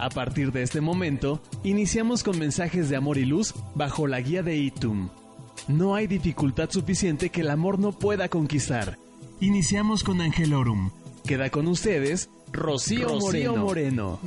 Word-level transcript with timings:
A 0.00 0.08
partir 0.08 0.50
de 0.50 0.62
este 0.62 0.80
momento, 0.80 1.42
iniciamos 1.62 2.22
con 2.22 2.38
mensajes 2.38 2.88
de 2.88 2.96
amor 2.96 3.18
y 3.18 3.26
luz 3.26 3.54
bajo 3.74 4.06
la 4.06 4.22
guía 4.22 4.42
de 4.42 4.56
Itum. 4.56 5.10
No 5.68 5.94
hay 5.94 6.06
dificultad 6.06 6.70
suficiente 6.70 7.28
que 7.28 7.42
el 7.42 7.50
amor 7.50 7.78
no 7.78 7.92
pueda 7.92 8.30
conquistar. 8.30 8.96
Iniciamos 9.40 10.02
con 10.02 10.22
Angelorum. 10.22 10.90
Queda 11.26 11.50
con 11.50 11.66
ustedes 11.66 12.30
Rocío, 12.50 13.18
Moreno. 13.18 14.18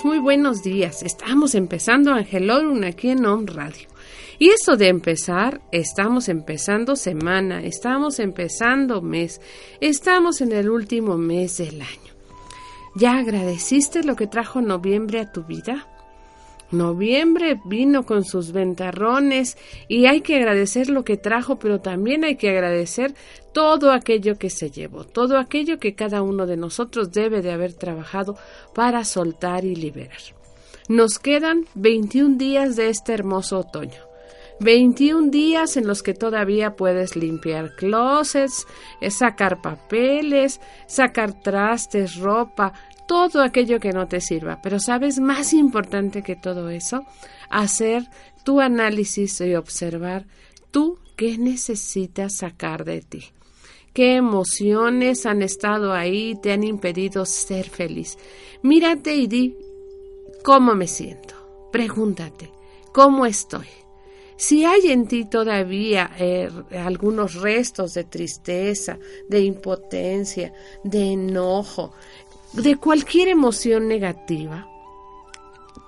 Muy 0.00 0.18
buenos 0.18 0.62
días. 0.62 1.02
Estamos 1.02 1.54
empezando 1.54 2.12
Angelorum 2.12 2.82
aquí 2.82 3.10
en 3.10 3.26
Home 3.26 3.44
Radio. 3.46 3.88
Y 4.38 4.48
eso 4.48 4.76
de 4.76 4.88
empezar, 4.88 5.60
estamos 5.70 6.30
empezando 6.30 6.96
semana, 6.96 7.62
estamos 7.62 8.18
empezando 8.18 9.02
mes, 9.02 9.40
estamos 9.80 10.40
en 10.40 10.52
el 10.52 10.70
último 10.70 11.18
mes 11.18 11.58
del 11.58 11.82
año. 11.82 12.12
¿Ya 12.96 13.18
agradeciste 13.18 14.02
lo 14.02 14.16
que 14.16 14.26
trajo 14.26 14.62
noviembre 14.62 15.20
a 15.20 15.30
tu 15.30 15.44
vida? 15.44 15.86
Noviembre 16.72 17.60
vino 17.64 18.04
con 18.04 18.24
sus 18.24 18.52
ventarrones 18.52 19.56
y 19.88 20.06
hay 20.06 20.22
que 20.22 20.36
agradecer 20.36 20.88
lo 20.88 21.04
que 21.04 21.16
trajo, 21.16 21.58
pero 21.58 21.80
también 21.80 22.24
hay 22.24 22.36
que 22.36 22.48
agradecer 22.48 23.14
todo 23.52 23.92
aquello 23.92 24.38
que 24.38 24.50
se 24.50 24.70
llevó, 24.70 25.04
todo 25.04 25.38
aquello 25.38 25.78
que 25.78 25.94
cada 25.94 26.22
uno 26.22 26.46
de 26.46 26.56
nosotros 26.56 27.12
debe 27.12 27.42
de 27.42 27.52
haber 27.52 27.74
trabajado 27.74 28.36
para 28.74 29.04
soltar 29.04 29.64
y 29.64 29.76
liberar. 29.76 30.20
Nos 30.88 31.18
quedan 31.18 31.66
21 31.74 32.38
días 32.38 32.76
de 32.76 32.88
este 32.88 33.12
hermoso 33.12 33.58
otoño. 33.60 34.12
21 34.60 35.30
días 35.30 35.76
en 35.76 35.86
los 35.86 36.02
que 36.02 36.14
todavía 36.14 36.76
puedes 36.76 37.16
limpiar 37.16 37.74
closets, 37.74 38.66
sacar 39.10 39.60
papeles, 39.60 40.60
sacar 40.86 41.40
trastes, 41.40 42.16
ropa, 42.16 42.72
todo 43.06 43.42
aquello 43.42 43.80
que 43.80 43.92
no 43.92 44.06
te 44.06 44.20
sirva. 44.20 44.60
Pero 44.62 44.78
sabes, 44.78 45.20
más 45.20 45.52
importante 45.52 46.22
que 46.22 46.36
todo 46.36 46.68
eso, 46.70 47.04
hacer 47.50 48.04
tu 48.44 48.60
análisis 48.60 49.40
y 49.40 49.54
observar 49.54 50.26
tú 50.70 50.98
qué 51.16 51.38
necesitas 51.38 52.36
sacar 52.36 52.84
de 52.84 53.02
ti. 53.02 53.24
¿Qué 53.92 54.16
emociones 54.16 55.26
han 55.26 55.42
estado 55.42 55.92
ahí, 55.92 56.34
te 56.42 56.52
han 56.52 56.64
impedido 56.64 57.26
ser 57.26 57.68
feliz? 57.68 58.16
Mírate 58.62 59.14
y 59.14 59.26
di 59.26 59.54
cómo 60.42 60.74
me 60.74 60.86
siento. 60.88 61.68
Pregúntate, 61.70 62.50
¿cómo 62.92 63.26
estoy? 63.26 63.66
Si 64.36 64.64
hay 64.64 64.90
en 64.90 65.06
ti 65.06 65.26
todavía 65.26 66.10
eh, 66.18 66.50
algunos 66.84 67.34
restos 67.34 67.94
de 67.94 68.04
tristeza, 68.04 68.98
de 69.28 69.40
impotencia, 69.40 70.52
de 70.82 71.12
enojo, 71.12 71.92
de 72.52 72.76
cualquier 72.76 73.28
emoción 73.28 73.88
negativa, 73.88 74.68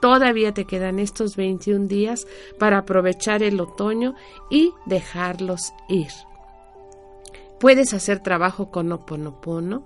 todavía 0.01 0.53
te 0.55 0.65
quedan 0.65 0.99
estos 0.99 1.37
21 1.37 1.87
días 1.87 2.27
para 2.59 2.79
aprovechar 2.79 3.43
el 3.43 3.61
otoño 3.61 4.15
y 4.51 4.73
dejarlos 4.87 5.75
ir. 5.89 6.09
Puedes 7.61 7.93
hacer 7.93 8.21
trabajo 8.21 8.71
con 8.71 8.93
Oponopono, 8.93 9.85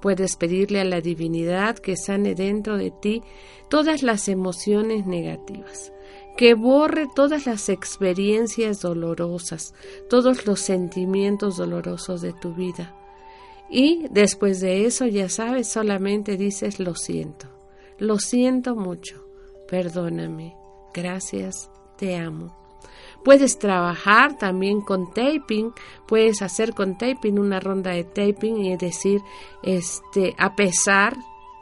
puedes 0.00 0.36
pedirle 0.36 0.80
a 0.80 0.84
la 0.84 1.00
divinidad 1.00 1.78
que 1.78 1.96
sane 1.96 2.34
dentro 2.34 2.78
de 2.78 2.90
ti 2.90 3.22
todas 3.68 4.02
las 4.02 4.28
emociones 4.28 5.06
negativas, 5.06 5.92
que 6.36 6.54
borre 6.54 7.06
todas 7.14 7.46
las 7.46 7.68
experiencias 7.68 8.80
dolorosas, 8.80 9.74
todos 10.08 10.46
los 10.46 10.60
sentimientos 10.60 11.56
dolorosos 11.56 12.22
de 12.22 12.32
tu 12.32 12.54
vida 12.54 12.94
y 13.76 14.06
después 14.08 14.60
de 14.60 14.86
eso, 14.86 15.04
ya 15.06 15.28
sabes, 15.28 15.66
solamente 15.66 16.36
dices 16.36 16.78
lo 16.78 16.94
siento, 16.94 17.48
lo 17.98 18.20
siento 18.20 18.76
mucho, 18.76 19.26
perdóname, 19.66 20.54
gracias, 20.94 21.72
te 21.98 22.14
amo. 22.14 22.56
Puedes 23.24 23.58
trabajar 23.58 24.38
también 24.38 24.80
con 24.80 25.12
taping, 25.12 25.72
puedes 26.06 26.40
hacer 26.40 26.72
con 26.72 26.96
taping 26.96 27.36
una 27.36 27.58
ronda 27.58 27.90
de 27.90 28.04
taping 28.04 28.58
y 28.58 28.76
decir, 28.76 29.22
este, 29.64 30.36
a 30.38 30.54
pesar 30.54 31.16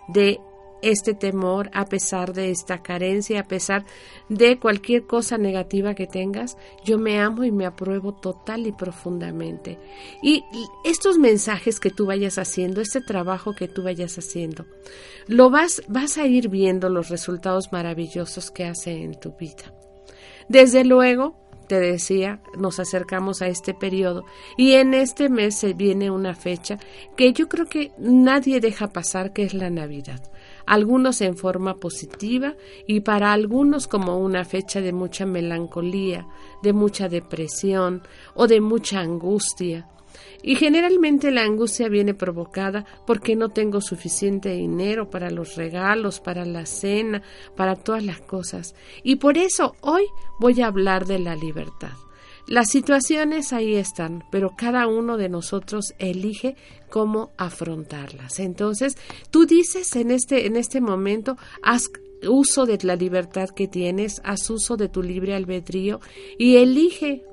de 0.08 0.38
este 0.82 1.14
temor, 1.14 1.70
a 1.72 1.86
pesar 1.86 2.32
de 2.34 2.50
esta 2.50 2.82
carencia, 2.82 3.40
a 3.40 3.44
pesar 3.44 3.84
de 4.28 4.58
cualquier 4.58 5.06
cosa 5.06 5.38
negativa 5.38 5.94
que 5.94 6.06
tengas, 6.06 6.58
yo 6.84 6.98
me 6.98 7.20
amo 7.20 7.44
y 7.44 7.52
me 7.52 7.64
apruebo 7.66 8.12
total 8.14 8.66
y 8.66 8.72
profundamente. 8.72 9.78
Y 10.22 10.44
estos 10.84 11.18
mensajes 11.18 11.80
que 11.80 11.90
tú 11.90 12.06
vayas 12.06 12.36
haciendo, 12.38 12.80
este 12.80 13.00
trabajo 13.00 13.54
que 13.54 13.68
tú 13.68 13.84
vayas 13.84 14.18
haciendo, 14.18 14.66
lo 15.28 15.50
vas, 15.50 15.82
vas 15.88 16.18
a 16.18 16.26
ir 16.26 16.48
viendo 16.48 16.88
los 16.88 17.08
resultados 17.08 17.72
maravillosos 17.72 18.50
que 18.50 18.64
hace 18.64 19.02
en 19.02 19.18
tu 19.18 19.32
vida. 19.36 19.72
Desde 20.48 20.84
luego, 20.84 21.36
te 21.68 21.78
decía, 21.78 22.40
nos 22.58 22.80
acercamos 22.80 23.40
a 23.40 23.46
este 23.46 23.72
periodo 23.72 24.24
y 24.56 24.72
en 24.72 24.94
este 24.94 25.28
mes 25.28 25.56
se 25.56 25.72
viene 25.72 26.10
una 26.10 26.34
fecha 26.34 26.78
que 27.16 27.32
yo 27.32 27.48
creo 27.48 27.66
que 27.66 27.92
nadie 27.98 28.60
deja 28.60 28.88
pasar, 28.88 29.32
que 29.32 29.44
es 29.44 29.54
la 29.54 29.70
Navidad 29.70 30.20
algunos 30.66 31.20
en 31.20 31.36
forma 31.36 31.76
positiva 31.76 32.54
y 32.86 33.00
para 33.00 33.32
algunos 33.32 33.88
como 33.88 34.18
una 34.18 34.44
fecha 34.44 34.80
de 34.80 34.92
mucha 34.92 35.26
melancolía, 35.26 36.26
de 36.62 36.72
mucha 36.72 37.08
depresión 37.08 38.02
o 38.34 38.46
de 38.46 38.60
mucha 38.60 39.00
angustia. 39.00 39.88
Y 40.42 40.56
generalmente 40.56 41.30
la 41.30 41.42
angustia 41.42 41.88
viene 41.88 42.14
provocada 42.14 42.84
porque 43.06 43.36
no 43.36 43.50
tengo 43.50 43.80
suficiente 43.80 44.50
dinero 44.50 45.08
para 45.08 45.30
los 45.30 45.54
regalos, 45.54 46.20
para 46.20 46.44
la 46.44 46.66
cena, 46.66 47.22
para 47.56 47.76
todas 47.76 48.04
las 48.04 48.20
cosas. 48.20 48.74
Y 49.04 49.16
por 49.16 49.38
eso 49.38 49.76
hoy 49.80 50.04
voy 50.40 50.60
a 50.60 50.66
hablar 50.66 51.06
de 51.06 51.20
la 51.20 51.36
libertad. 51.36 51.92
Las 52.48 52.70
situaciones 52.70 53.52
ahí 53.52 53.74
están, 53.76 54.24
pero 54.30 54.54
cada 54.56 54.86
uno 54.86 55.16
de 55.16 55.28
nosotros 55.28 55.94
elige 55.98 56.56
cómo 56.90 57.30
afrontarlas. 57.36 58.40
Entonces, 58.40 58.96
tú 59.30 59.46
dices 59.46 59.94
en 59.96 60.10
este, 60.10 60.46
en 60.46 60.56
este 60.56 60.80
momento, 60.80 61.36
haz 61.62 61.90
uso 62.28 62.66
de 62.66 62.78
la 62.82 62.96
libertad 62.96 63.48
que 63.50 63.68
tienes, 63.68 64.20
haz 64.24 64.50
uso 64.50 64.76
de 64.76 64.88
tu 64.88 65.02
libre 65.02 65.34
albedrío 65.34 66.00
y 66.38 66.56
elige 66.56 67.24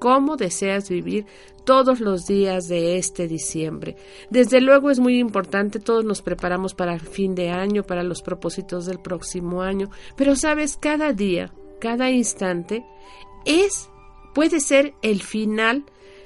cómo 0.00 0.36
deseas 0.36 0.88
vivir 0.88 1.26
todos 1.64 2.00
los 2.00 2.26
días 2.26 2.66
de 2.66 2.98
este 2.98 3.28
diciembre. 3.28 3.96
Desde 4.30 4.60
luego 4.60 4.90
es 4.90 4.98
muy 4.98 5.18
importante, 5.18 5.78
todos 5.78 6.04
nos 6.04 6.22
preparamos 6.22 6.74
para 6.74 6.94
el 6.94 7.00
fin 7.00 7.34
de 7.34 7.50
año, 7.50 7.84
para 7.84 8.02
los 8.02 8.22
propósitos 8.22 8.86
del 8.86 8.98
próximo 8.98 9.62
año, 9.62 9.90
pero 10.16 10.34
sabes, 10.34 10.76
cada 10.76 11.12
día, 11.12 11.52
cada 11.80 12.10
instante 12.10 12.84
es 13.44 13.91
puede 14.34 14.60
ser 14.60 14.94
el 15.02 15.22
final 15.22 15.84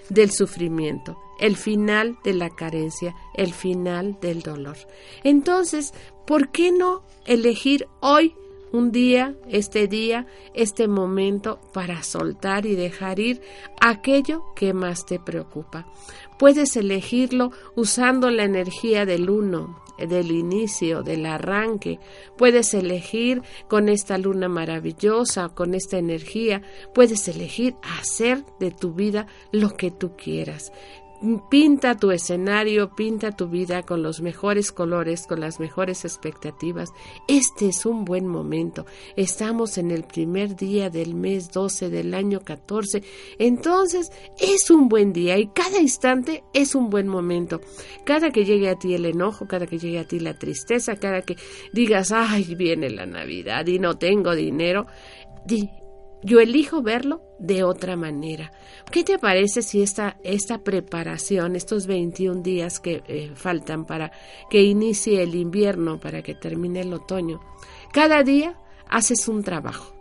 del 0.08 0.30
sufrimiento, 0.30 1.18
el 1.40 1.56
final 1.56 2.18
de 2.24 2.34
la 2.34 2.50
carencia, 2.50 3.14
el 3.34 3.52
final 3.52 4.18
del 4.20 4.42
dolor. 4.42 4.76
Entonces, 5.24 5.92
¿por 6.26 6.50
qué 6.50 6.72
no 6.72 7.02
elegir 7.26 7.88
hoy 8.00 8.34
un 8.72 8.92
día, 8.92 9.34
este 9.48 9.86
día, 9.88 10.26
este 10.54 10.88
momento 10.88 11.60
para 11.72 12.02
soltar 12.02 12.66
y 12.66 12.74
dejar 12.74 13.20
ir 13.20 13.40
aquello 13.80 14.42
que 14.54 14.72
más 14.72 15.06
te 15.06 15.18
preocupa? 15.18 15.86
Puedes 16.38 16.76
elegirlo 16.76 17.50
usando 17.74 18.30
la 18.30 18.44
energía 18.44 19.06
del 19.06 19.30
uno, 19.30 19.82
del 19.98 20.30
inicio, 20.30 21.02
del 21.02 21.26
arranque. 21.26 21.98
Puedes 22.36 22.74
elegir 22.74 23.42
con 23.68 23.88
esta 23.88 24.18
luna 24.18 24.48
maravillosa, 24.48 25.48
con 25.50 25.74
esta 25.74 25.98
energía, 25.98 26.62
puedes 26.94 27.28
elegir 27.28 27.76
hacer 27.98 28.44
de 28.60 28.70
tu 28.70 28.92
vida 28.92 29.26
lo 29.52 29.70
que 29.70 29.90
tú 29.90 30.16
quieras. 30.16 30.72
Pinta 31.50 31.96
tu 31.96 32.10
escenario, 32.10 32.94
pinta 32.94 33.32
tu 33.32 33.48
vida 33.48 33.82
con 33.82 34.02
los 34.02 34.20
mejores 34.20 34.70
colores, 34.70 35.26
con 35.26 35.40
las 35.40 35.60
mejores 35.60 36.04
expectativas. 36.04 36.90
Este 37.26 37.68
es 37.68 37.86
un 37.86 38.04
buen 38.04 38.26
momento. 38.26 38.84
Estamos 39.16 39.78
en 39.78 39.90
el 39.90 40.04
primer 40.04 40.56
día 40.56 40.90
del 40.90 41.14
mes 41.14 41.50
12 41.52 41.88
del 41.88 42.12
año 42.12 42.40
14. 42.40 43.02
Entonces 43.38 44.12
es 44.38 44.70
un 44.70 44.90
buen 44.90 45.14
día 45.14 45.38
y 45.38 45.46
cada 45.46 45.80
instante 45.80 46.44
es 46.52 46.74
un 46.74 46.90
buen 46.90 47.08
momento. 47.08 47.62
Cada 48.04 48.30
que 48.30 48.44
llegue 48.44 48.68
a 48.68 48.78
ti 48.78 48.94
el 48.94 49.06
enojo, 49.06 49.48
cada 49.48 49.66
que 49.66 49.78
llegue 49.78 50.00
a 50.00 50.06
ti 50.06 50.20
la 50.20 50.34
tristeza, 50.34 50.96
cada 50.96 51.22
que 51.22 51.36
digas, 51.72 52.12
ay, 52.12 52.54
viene 52.54 52.90
la 52.90 53.06
Navidad 53.06 53.66
y 53.66 53.78
no 53.78 53.96
tengo 53.96 54.34
dinero, 54.34 54.86
di, 55.46 55.70
yo 56.26 56.40
elijo 56.40 56.82
verlo 56.82 57.22
de 57.38 57.62
otra 57.62 57.96
manera. 57.96 58.50
¿Qué 58.90 59.04
te 59.04 59.18
parece 59.18 59.62
si 59.62 59.80
esta, 59.80 60.16
esta 60.24 60.58
preparación, 60.58 61.54
estos 61.54 61.86
21 61.86 62.42
días 62.42 62.80
que 62.80 63.02
eh, 63.06 63.30
faltan 63.34 63.86
para 63.86 64.10
que 64.50 64.62
inicie 64.62 65.22
el 65.22 65.36
invierno, 65.36 66.00
para 66.00 66.22
que 66.22 66.34
termine 66.34 66.80
el 66.80 66.92
otoño, 66.92 67.40
cada 67.92 68.24
día 68.24 68.58
haces 68.88 69.28
un 69.28 69.44
trabajo? 69.44 69.95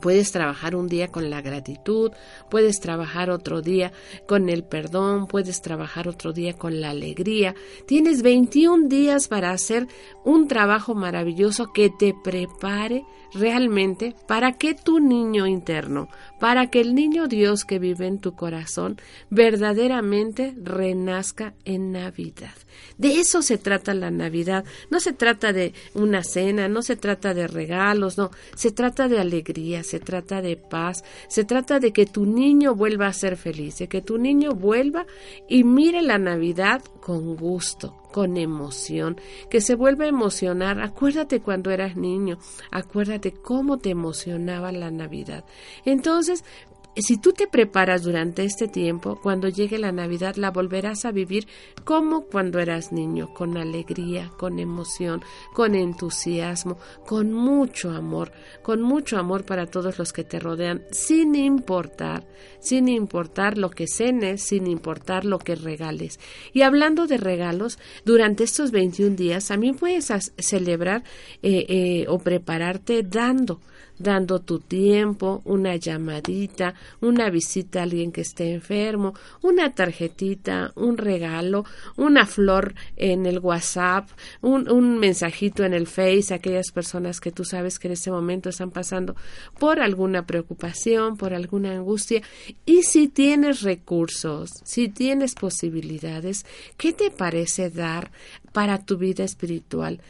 Puedes 0.00 0.30
trabajar 0.30 0.76
un 0.76 0.86
día 0.86 1.08
con 1.08 1.30
la 1.30 1.40
gratitud, 1.40 2.12
puedes 2.48 2.78
trabajar 2.78 3.28
otro 3.28 3.60
día 3.60 3.92
con 4.26 4.48
el 4.48 4.62
perdón, 4.62 5.26
puedes 5.26 5.62
trabajar 5.62 6.06
otro 6.06 6.32
día 6.32 6.52
con 6.52 6.80
la 6.80 6.90
alegría. 6.90 7.56
Tienes 7.86 8.22
21 8.22 8.86
días 8.88 9.26
para 9.26 9.50
hacer 9.50 9.88
un 10.24 10.46
trabajo 10.46 10.94
maravilloso 10.94 11.72
que 11.72 11.90
te 11.90 12.14
prepare 12.22 13.04
realmente 13.34 14.14
para 14.28 14.52
que 14.52 14.74
tu 14.74 15.00
niño 15.00 15.46
interno, 15.46 16.08
para 16.38 16.70
que 16.70 16.80
el 16.80 16.94
niño 16.94 17.26
Dios 17.26 17.64
que 17.64 17.80
vive 17.80 18.06
en 18.06 18.20
tu 18.20 18.34
corazón 18.34 19.00
verdaderamente 19.28 20.54
renazca 20.56 21.54
en 21.64 21.92
Navidad. 21.92 22.54
De 22.98 23.20
eso 23.20 23.42
se 23.42 23.58
trata 23.58 23.94
la 23.94 24.10
Navidad. 24.10 24.64
No 24.90 25.00
se 25.00 25.12
trata 25.12 25.52
de 25.52 25.72
una 25.94 26.22
cena, 26.22 26.68
no 26.68 26.82
se 26.82 26.96
trata 26.96 27.34
de 27.34 27.46
regalos, 27.46 28.18
no, 28.18 28.30
se 28.54 28.70
trata 28.70 29.08
de 29.08 29.18
alegría, 29.18 29.82
se 29.82 30.00
trata 30.00 30.42
de 30.42 30.56
paz, 30.56 31.02
se 31.28 31.44
trata 31.44 31.80
de 31.80 31.92
que 31.92 32.06
tu 32.06 32.26
niño 32.26 32.74
vuelva 32.74 33.06
a 33.06 33.12
ser 33.12 33.36
feliz, 33.36 33.78
de 33.78 33.88
que 33.88 34.02
tu 34.02 34.18
niño 34.18 34.52
vuelva 34.52 35.06
y 35.48 35.64
mire 35.64 36.02
la 36.02 36.18
Navidad 36.18 36.82
con 37.00 37.36
gusto, 37.36 37.96
con 38.12 38.36
emoción, 38.36 39.16
que 39.48 39.60
se 39.60 39.74
vuelva 39.74 40.04
a 40.04 40.08
emocionar. 40.08 40.80
Acuérdate 40.80 41.40
cuando 41.40 41.70
eras 41.70 41.96
niño, 41.96 42.38
acuérdate 42.70 43.32
cómo 43.32 43.78
te 43.78 43.90
emocionaba 43.90 44.72
la 44.72 44.90
Navidad. 44.90 45.44
Entonces, 45.84 46.44
si 46.96 47.18
tú 47.18 47.32
te 47.32 47.46
preparas 47.46 48.02
durante 48.02 48.44
este 48.44 48.66
tiempo, 48.66 49.20
cuando 49.22 49.48
llegue 49.48 49.78
la 49.78 49.92
Navidad 49.92 50.36
la 50.36 50.50
volverás 50.50 51.04
a 51.04 51.12
vivir 51.12 51.46
como 51.84 52.22
cuando 52.22 52.58
eras 52.58 52.92
niño, 52.92 53.32
con 53.32 53.56
alegría, 53.56 54.30
con 54.36 54.58
emoción, 54.58 55.22
con 55.52 55.74
entusiasmo, 55.74 56.78
con 57.06 57.32
mucho 57.32 57.90
amor, 57.90 58.32
con 58.62 58.82
mucho 58.82 59.18
amor 59.18 59.44
para 59.44 59.66
todos 59.66 59.98
los 59.98 60.12
que 60.12 60.24
te 60.24 60.40
rodean, 60.40 60.82
sin 60.90 61.36
importar, 61.36 62.26
sin 62.58 62.88
importar 62.88 63.56
lo 63.56 63.70
que 63.70 63.86
cenes, 63.86 64.42
sin 64.42 64.66
importar 64.66 65.24
lo 65.24 65.38
que 65.38 65.54
regales. 65.54 66.18
Y 66.52 66.62
hablando 66.62 67.06
de 67.06 67.18
regalos, 67.18 67.78
durante 68.04 68.44
estos 68.44 68.72
21 68.72 69.16
días 69.16 69.46
también 69.46 69.76
puedes 69.76 70.12
celebrar 70.38 71.04
eh, 71.42 71.66
eh, 71.68 72.06
o 72.08 72.18
prepararte 72.18 73.02
dando 73.02 73.60
dando 74.00 74.40
tu 74.40 74.58
tiempo, 74.58 75.42
una 75.44 75.76
llamadita, 75.76 76.74
una 77.00 77.28
visita 77.30 77.80
a 77.80 77.82
alguien 77.82 78.12
que 78.12 78.22
esté 78.22 78.54
enfermo, 78.54 79.14
una 79.42 79.74
tarjetita, 79.74 80.72
un 80.74 80.96
regalo, 80.96 81.64
una 81.96 82.26
flor 82.26 82.74
en 82.96 83.26
el 83.26 83.38
WhatsApp, 83.38 84.08
un, 84.40 84.98
mensajito 84.98 85.64
en 85.64 85.74
el 85.74 85.86
Face 85.86 86.32
aquellas 86.32 86.70
personas 86.72 87.20
que 87.20 87.30
tú 87.30 87.44
sabes 87.44 87.78
que 87.78 87.88
en 87.88 87.92
este 87.92 88.10
momento 88.10 88.48
están 88.48 88.70
pasando 88.70 89.14
por 89.58 89.80
alguna 89.80 90.26
preocupación, 90.26 91.16
por 91.16 91.34
alguna 91.34 91.72
angustia. 91.72 92.22
Y 92.64 92.82
si 92.82 93.08
tienes 93.08 93.62
recursos, 93.62 94.50
si 94.64 94.88
tienes 94.88 95.34
posibilidades, 95.34 96.46
¿qué 96.76 96.92
te 96.92 97.10
parece 97.10 97.70
dar 97.70 98.10
para 98.52 98.84
tu 98.84 98.96
vida 98.96 99.24
espiritual? 99.24 100.00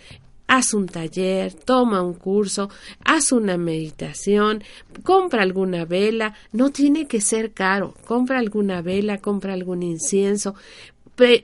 Haz 0.50 0.74
un 0.74 0.86
taller, 0.86 1.54
toma 1.54 2.02
un 2.02 2.14
curso, 2.14 2.70
haz 3.04 3.30
una 3.30 3.56
meditación, 3.56 4.64
compra 5.04 5.42
alguna 5.42 5.84
vela, 5.84 6.34
no 6.50 6.70
tiene 6.70 7.06
que 7.06 7.20
ser 7.20 7.52
caro, 7.52 7.94
compra 8.04 8.40
alguna 8.40 8.82
vela, 8.82 9.18
compra 9.18 9.52
algún 9.52 9.84
incienso, 9.84 10.56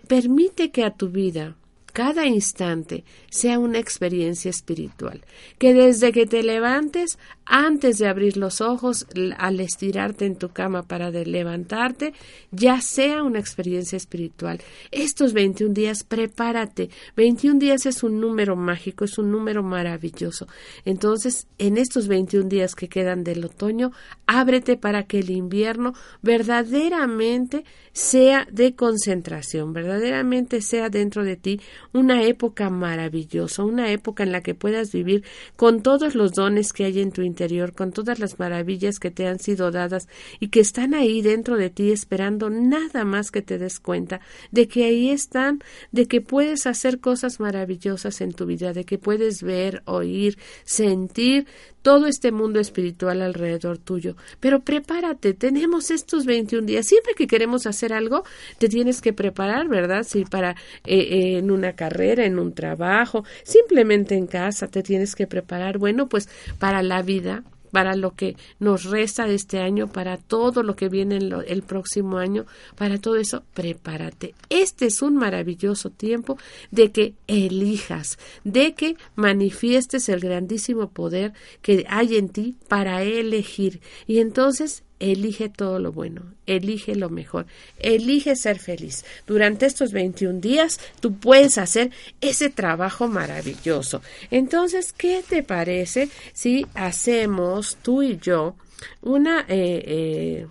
permite 0.08 0.72
que 0.72 0.82
a 0.82 0.90
tu 0.90 1.08
vida 1.08 1.54
cada 1.92 2.26
instante 2.26 3.04
sea 3.36 3.58
una 3.58 3.78
experiencia 3.78 4.50
espiritual, 4.50 5.20
que 5.58 5.74
desde 5.74 6.10
que 6.10 6.26
te 6.26 6.42
levantes, 6.42 7.18
antes 7.44 7.98
de 7.98 8.08
abrir 8.08 8.36
los 8.36 8.60
ojos, 8.60 9.06
al 9.38 9.60
estirarte 9.60 10.24
en 10.24 10.36
tu 10.36 10.48
cama 10.48 10.82
para 10.82 11.10
levantarte, 11.10 12.12
ya 12.50 12.80
sea 12.80 13.22
una 13.22 13.38
experiencia 13.38 13.96
espiritual. 13.96 14.60
Estos 14.90 15.32
21 15.32 15.72
días, 15.72 16.02
prepárate. 16.02 16.90
21 17.16 17.58
días 17.60 17.86
es 17.86 18.02
un 18.02 18.20
número 18.20 18.56
mágico, 18.56 19.04
es 19.04 19.18
un 19.18 19.30
número 19.30 19.62
maravilloso. 19.62 20.48
Entonces, 20.84 21.46
en 21.58 21.76
estos 21.76 22.08
21 22.08 22.48
días 22.48 22.74
que 22.74 22.88
quedan 22.88 23.22
del 23.22 23.44
otoño, 23.44 23.92
ábrete 24.26 24.76
para 24.76 25.04
que 25.04 25.20
el 25.20 25.30
invierno 25.30 25.92
verdaderamente 26.22 27.64
sea 27.92 28.46
de 28.50 28.74
concentración, 28.74 29.72
verdaderamente 29.72 30.60
sea 30.60 30.90
dentro 30.90 31.24
de 31.24 31.36
ti 31.36 31.60
una 31.92 32.24
época 32.24 32.70
maravillosa, 32.70 33.25
una 33.58 33.90
época 33.90 34.22
en 34.22 34.32
la 34.32 34.42
que 34.42 34.54
puedas 34.54 34.92
vivir 34.92 35.24
con 35.56 35.82
todos 35.82 36.14
los 36.14 36.32
dones 36.32 36.72
que 36.72 36.84
hay 36.84 37.00
en 37.00 37.12
tu 37.12 37.22
interior, 37.22 37.72
con 37.72 37.92
todas 37.92 38.18
las 38.18 38.38
maravillas 38.38 38.98
que 38.98 39.10
te 39.10 39.26
han 39.26 39.38
sido 39.38 39.70
dadas 39.70 40.08
y 40.40 40.48
que 40.48 40.60
están 40.60 40.94
ahí 40.94 41.22
dentro 41.22 41.56
de 41.56 41.70
ti 41.70 41.90
esperando 41.90 42.50
nada 42.50 43.04
más 43.04 43.30
que 43.30 43.42
te 43.42 43.58
des 43.58 43.80
cuenta 43.80 44.20
de 44.50 44.68
que 44.68 44.84
ahí 44.84 45.10
están, 45.10 45.60
de 45.92 46.06
que 46.06 46.20
puedes 46.20 46.66
hacer 46.66 47.00
cosas 47.00 47.40
maravillosas 47.40 48.20
en 48.20 48.32
tu 48.32 48.46
vida, 48.46 48.72
de 48.72 48.84
que 48.84 48.98
puedes 48.98 49.42
ver, 49.42 49.82
oír, 49.86 50.38
sentir 50.64 51.46
todo 51.86 52.08
este 52.08 52.32
mundo 52.32 52.58
espiritual 52.58 53.22
alrededor 53.22 53.78
tuyo. 53.78 54.16
Pero 54.40 54.58
prepárate, 54.58 55.34
tenemos 55.34 55.92
estos 55.92 56.26
21 56.26 56.66
días. 56.66 56.84
Siempre 56.84 57.14
que 57.14 57.28
queremos 57.28 57.64
hacer 57.64 57.92
algo, 57.92 58.24
te 58.58 58.68
tienes 58.68 59.00
que 59.00 59.12
preparar, 59.12 59.68
¿verdad? 59.68 60.02
Si 60.02 60.24
para 60.24 60.56
eh, 60.84 60.98
eh, 60.98 61.38
en 61.38 61.52
una 61.52 61.74
carrera, 61.74 62.24
en 62.24 62.40
un 62.40 62.54
trabajo, 62.54 63.15
simplemente 63.44 64.14
en 64.14 64.26
casa 64.26 64.68
te 64.68 64.82
tienes 64.82 65.14
que 65.14 65.26
preparar. 65.26 65.78
Bueno, 65.78 66.08
pues 66.08 66.28
para 66.58 66.82
la 66.82 67.02
vida, 67.02 67.42
para 67.72 67.94
lo 67.94 68.14
que 68.14 68.36
nos 68.58 68.84
resta 68.84 69.26
de 69.26 69.34
este 69.34 69.58
año, 69.58 69.88
para 69.88 70.16
todo 70.16 70.62
lo 70.62 70.76
que 70.76 70.88
viene 70.88 71.18
el 71.18 71.62
próximo 71.62 72.16
año, 72.16 72.46
para 72.74 72.98
todo 72.98 73.16
eso, 73.16 73.44
prepárate. 73.52 74.34
Este 74.48 74.86
es 74.86 75.02
un 75.02 75.16
maravilloso 75.16 75.90
tiempo 75.90 76.38
de 76.70 76.90
que 76.90 77.14
elijas, 77.26 78.18
de 78.44 78.74
que 78.74 78.96
manifiestes 79.14 80.08
el 80.08 80.20
grandísimo 80.20 80.88
poder 80.88 81.34
que 81.60 81.84
hay 81.90 82.16
en 82.16 82.30
ti 82.30 82.56
para 82.68 83.02
elegir. 83.02 83.82
Y 84.06 84.20
entonces 84.20 84.82
Elige 84.98 85.48
todo 85.48 85.78
lo 85.78 85.92
bueno, 85.92 86.22
elige 86.46 86.94
lo 86.94 87.10
mejor, 87.10 87.46
elige 87.78 88.34
ser 88.34 88.58
feliz. 88.58 89.04
Durante 89.26 89.66
estos 89.66 89.92
21 89.92 90.40
días 90.40 90.80
tú 91.00 91.14
puedes 91.14 91.58
hacer 91.58 91.90
ese 92.20 92.48
trabajo 92.48 93.06
maravilloso. 93.06 94.00
Entonces, 94.30 94.92
¿qué 94.92 95.22
te 95.28 95.42
parece 95.42 96.08
si 96.32 96.66
hacemos 96.74 97.76
tú 97.82 98.02
y 98.02 98.18
yo 98.18 98.56
una... 99.02 99.40
Eh, 99.48 99.82
eh, 99.86 100.46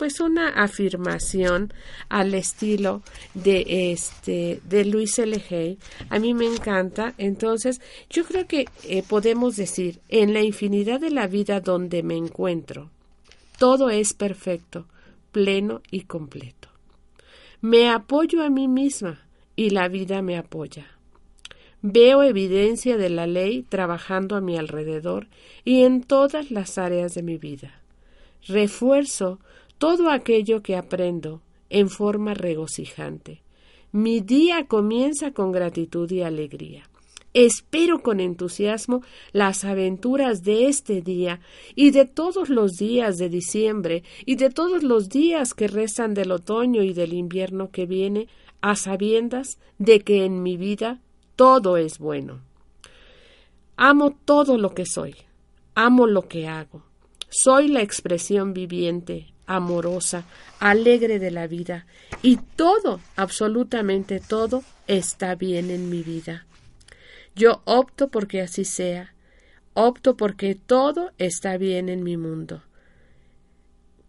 pues 0.00 0.18
una 0.18 0.48
afirmación 0.48 1.74
al 2.08 2.32
estilo 2.32 3.02
de 3.34 3.92
este 3.92 4.62
de 4.64 4.86
Luis 4.86 5.18
L. 5.18 5.76
A 6.08 6.18
mí 6.18 6.32
me 6.32 6.46
encanta. 6.46 7.12
Entonces, 7.18 7.82
yo 8.08 8.24
creo 8.24 8.46
que 8.46 8.64
eh, 8.84 9.02
podemos 9.06 9.56
decir 9.56 10.00
en 10.08 10.32
la 10.32 10.40
infinidad 10.40 11.00
de 11.00 11.10
la 11.10 11.26
vida 11.26 11.60
donde 11.60 12.02
me 12.02 12.16
encuentro, 12.16 12.90
todo 13.60 13.90
es 13.90 14.14
perfecto, 14.14 14.86
pleno 15.32 15.82
y 15.90 16.04
completo. 16.04 16.70
Me 17.60 17.90
apoyo 17.90 18.42
a 18.42 18.48
mí 18.48 18.68
misma 18.68 19.26
y 19.54 19.68
la 19.68 19.88
vida 19.88 20.22
me 20.22 20.38
apoya. 20.38 20.86
Veo 21.82 22.22
evidencia 22.22 22.96
de 22.96 23.10
la 23.10 23.26
ley 23.26 23.62
trabajando 23.62 24.34
a 24.34 24.40
mi 24.40 24.56
alrededor 24.56 25.28
y 25.62 25.82
en 25.82 26.02
todas 26.02 26.50
las 26.50 26.78
áreas 26.78 27.12
de 27.12 27.22
mi 27.22 27.36
vida. 27.36 27.82
Refuerzo 28.48 29.40
todo 29.76 30.08
aquello 30.08 30.62
que 30.62 30.74
aprendo 30.74 31.42
en 31.68 31.90
forma 31.90 32.32
regocijante. 32.32 33.42
Mi 33.92 34.20
día 34.20 34.68
comienza 34.68 35.32
con 35.32 35.52
gratitud 35.52 36.10
y 36.10 36.22
alegría. 36.22 36.88
Espero 37.32 38.02
con 38.02 38.18
entusiasmo 38.18 39.02
las 39.32 39.64
aventuras 39.64 40.42
de 40.42 40.66
este 40.66 41.00
día 41.00 41.40
y 41.76 41.92
de 41.92 42.04
todos 42.04 42.48
los 42.48 42.72
días 42.72 43.18
de 43.18 43.28
diciembre 43.28 44.02
y 44.26 44.34
de 44.34 44.50
todos 44.50 44.82
los 44.82 45.08
días 45.08 45.54
que 45.54 45.68
restan 45.68 46.12
del 46.12 46.32
otoño 46.32 46.82
y 46.82 46.92
del 46.92 47.12
invierno 47.12 47.70
que 47.70 47.86
viene, 47.86 48.26
a 48.62 48.74
sabiendas 48.76 49.58
de 49.78 50.00
que 50.00 50.24
en 50.24 50.42
mi 50.42 50.56
vida 50.56 51.00
todo 51.36 51.76
es 51.76 51.98
bueno. 51.98 52.40
Amo 53.76 54.14
todo 54.24 54.58
lo 54.58 54.74
que 54.74 54.84
soy, 54.84 55.14
amo 55.74 56.06
lo 56.06 56.28
que 56.28 56.48
hago. 56.48 56.82
Soy 57.30 57.68
la 57.68 57.80
expresión 57.80 58.52
viviente, 58.52 59.32
amorosa, 59.46 60.24
alegre 60.58 61.18
de 61.18 61.30
la 61.30 61.46
vida, 61.46 61.86
y 62.22 62.36
todo, 62.56 63.00
absolutamente 63.16 64.20
todo, 64.20 64.64
está 64.86 65.36
bien 65.36 65.70
en 65.70 65.88
mi 65.88 66.02
vida. 66.02 66.44
Yo 67.40 67.62
opto 67.64 68.10
porque 68.10 68.42
así 68.42 68.66
sea. 68.66 69.14
Opto 69.72 70.14
porque 70.14 70.54
todo 70.54 71.12
está 71.16 71.56
bien 71.56 71.88
en 71.88 72.02
mi 72.02 72.18
mundo. 72.18 72.62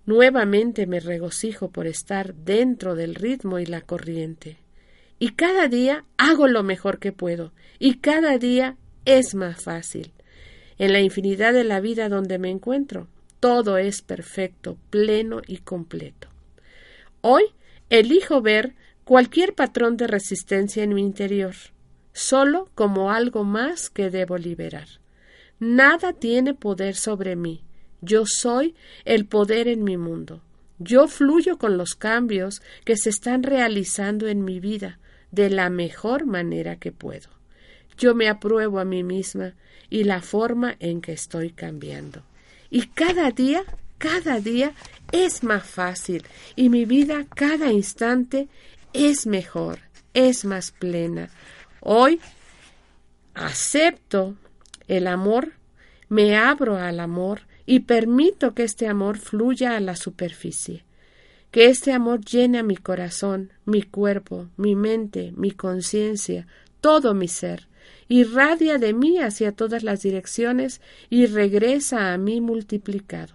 Nuevamente 0.06 0.86
me 0.86 1.00
regocijo 1.00 1.72
por 1.72 1.88
estar 1.88 2.36
dentro 2.36 2.94
del 2.94 3.16
ritmo 3.16 3.58
y 3.58 3.66
la 3.66 3.80
corriente. 3.80 4.58
Y 5.18 5.30
cada 5.30 5.70
día 5.70 6.04
hago 6.18 6.50
lo 6.50 6.62
mejor 6.62 7.00
que 7.00 7.14
puedo. 7.14 7.54
Y 7.80 8.00
cada 8.00 8.38
día 8.38 8.76
es 9.06 9.34
más 9.34 9.64
fácil. 9.64 10.12
En 10.78 10.92
la 10.92 11.00
infinidad 11.00 11.54
de 11.54 11.64
la 11.64 11.80
vida 11.80 12.10
donde 12.10 12.38
me 12.38 12.50
encuentro, 12.50 13.08
todo 13.40 13.78
es 13.78 14.02
perfecto, 14.02 14.78
pleno 14.90 15.42
y 15.48 15.60
completo. 15.60 16.28
Hoy 17.22 17.44
elijo 17.90 18.42
ver 18.42 18.76
cualquier 19.06 19.56
patrón 19.56 19.96
de 19.96 20.08
resistencia 20.08 20.84
en 20.84 20.94
mi 20.94 21.02
interior 21.02 21.56
solo 22.14 22.70
como 22.76 23.12
algo 23.12 23.44
más 23.44 23.90
que 23.90 24.10
debo 24.10 24.38
liberar. 24.38 24.88
Nada 25.60 26.14
tiene 26.14 26.54
poder 26.54 26.96
sobre 26.96 27.36
mí. 27.36 27.64
Yo 28.02 28.24
soy 28.26 28.76
el 29.06 29.26
poder 29.26 29.68
en 29.68 29.84
mi 29.84 29.98
mundo. 29.98 30.42
Yo 30.80 31.08
fluyo 31.08 31.58
con 31.58 31.78
los 31.78 31.94
cambios 31.94 32.62
que 32.84 32.98
se 32.98 33.12
están 33.12 33.44
realizando 33.44 34.28
en 34.28 34.44
mi 34.44 34.60
vida 34.60 35.00
de 35.30 35.50
la 35.50 35.70
mejor 35.70 36.26
manera 36.26 36.78
que 36.78 36.92
puedo. 36.92 37.30
Yo 37.98 38.16
me 38.16 38.28
apruebo 38.28 38.80
a 38.80 38.86
mí 38.86 39.04
misma 39.04 39.54
y 39.90 40.06
la 40.06 40.22
forma 40.22 40.76
en 40.80 41.02
que 41.02 41.12
estoy 41.12 41.52
cambiando. 41.52 42.24
Y 42.72 42.88
cada 42.88 43.30
día, 43.30 43.64
cada 44.00 44.40
día 44.40 44.74
es 45.12 45.44
más 45.44 45.64
fácil 45.64 46.24
y 46.56 46.70
mi 46.70 46.86
vida 46.86 47.26
cada 47.36 47.72
instante 47.72 48.48
es 48.94 49.28
mejor, 49.28 49.80
es 50.14 50.46
más 50.46 50.72
plena, 50.72 51.30
Hoy 51.84 52.20
acepto 53.34 54.36
el 54.88 55.08
amor, 55.08 55.54
me 56.10 56.38
abro 56.38 56.78
al 56.78 57.00
amor 57.00 57.42
y 57.66 57.82
permito 57.82 58.54
que 58.54 58.64
este 58.64 58.88
amor 58.88 59.18
fluya 59.18 59.76
a 59.76 59.80
la 59.80 59.96
superficie, 59.96 60.86
que 61.50 61.66
este 61.66 61.92
amor 61.92 62.24
llene 62.24 62.62
mi 62.62 62.78
corazón, 62.78 63.52
mi 63.66 63.82
cuerpo, 63.82 64.48
mi 64.58 64.76
mente, 64.76 65.34
mi 65.36 65.50
conciencia, 65.50 66.46
todo 66.82 67.16
mi 67.16 67.28
ser, 67.28 67.68
irradia 68.08 68.78
de 68.78 68.94
mí 68.94 69.18
hacia 69.18 69.52
todas 69.52 69.82
las 69.82 70.04
direcciones 70.04 70.82
y 71.10 71.26
regresa 71.26 72.14
a 72.14 72.18
mí 72.20 72.42
multiplicado. 72.42 73.34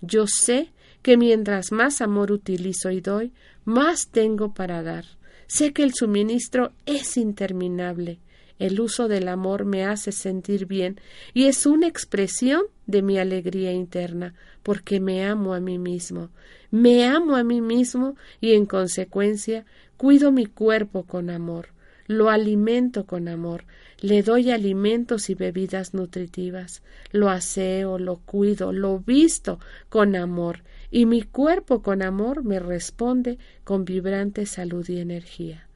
Yo 0.00 0.26
sé 0.26 0.70
que 1.02 1.18
mientras 1.18 1.70
más 1.70 2.00
amor 2.00 2.32
utilizo 2.32 2.90
y 2.90 3.02
doy, 3.02 3.30
más 3.66 4.08
tengo 4.08 4.54
para 4.54 4.82
dar. 4.82 5.17
Sé 5.48 5.72
que 5.72 5.82
el 5.82 5.94
suministro 5.94 6.72
es 6.84 7.16
interminable. 7.16 8.18
El 8.58 8.80
uso 8.80 9.08
del 9.08 9.28
amor 9.28 9.64
me 9.64 9.84
hace 9.84 10.12
sentir 10.12 10.66
bien 10.66 11.00
y 11.32 11.44
es 11.44 11.64
una 11.64 11.86
expresión 11.86 12.62
de 12.86 13.02
mi 13.02 13.18
alegría 13.18 13.72
interna, 13.72 14.34
porque 14.62 15.00
me 15.00 15.24
amo 15.24 15.54
a 15.54 15.60
mí 15.60 15.78
mismo. 15.78 16.28
Me 16.70 17.06
amo 17.06 17.36
a 17.36 17.44
mí 17.44 17.62
mismo 17.62 18.16
y 18.42 18.52
en 18.52 18.66
consecuencia 18.66 19.64
cuido 19.96 20.32
mi 20.32 20.44
cuerpo 20.44 21.04
con 21.04 21.30
amor, 21.30 21.68
lo 22.06 22.28
alimento 22.28 23.06
con 23.06 23.26
amor, 23.26 23.64
le 24.00 24.22
doy 24.22 24.50
alimentos 24.50 25.30
y 25.30 25.34
bebidas 25.34 25.94
nutritivas, 25.94 26.82
lo 27.10 27.30
aseo, 27.30 27.98
lo 27.98 28.16
cuido, 28.16 28.72
lo 28.72 28.98
visto 28.98 29.60
con 29.88 30.14
amor 30.14 30.60
y 30.90 31.06
mi 31.06 31.22
cuerpo 31.22 31.82
con 31.82 32.02
amor 32.02 32.44
me 32.44 32.58
responde 32.58 33.38
con 33.64 33.84
vibrante 33.84 34.46
salud 34.46 34.88
y 34.88 35.00
energía. 35.00 35.68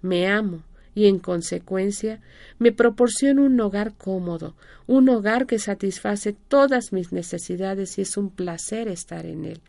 Me 0.00 0.28
amo 0.28 0.62
y 0.94 1.06
en 1.06 1.18
consecuencia 1.18 2.20
me 2.58 2.72
proporciona 2.72 3.42
un 3.42 3.60
hogar 3.60 3.94
cómodo, 3.94 4.56
un 4.86 5.08
hogar 5.08 5.46
que 5.46 5.58
satisface 5.58 6.32
todas 6.32 6.92
mis 6.92 7.12
necesidades 7.12 7.98
y 7.98 8.02
es 8.02 8.16
un 8.16 8.30
placer 8.30 8.88
estar 8.88 9.26
en 9.26 9.44
él. 9.44 9.60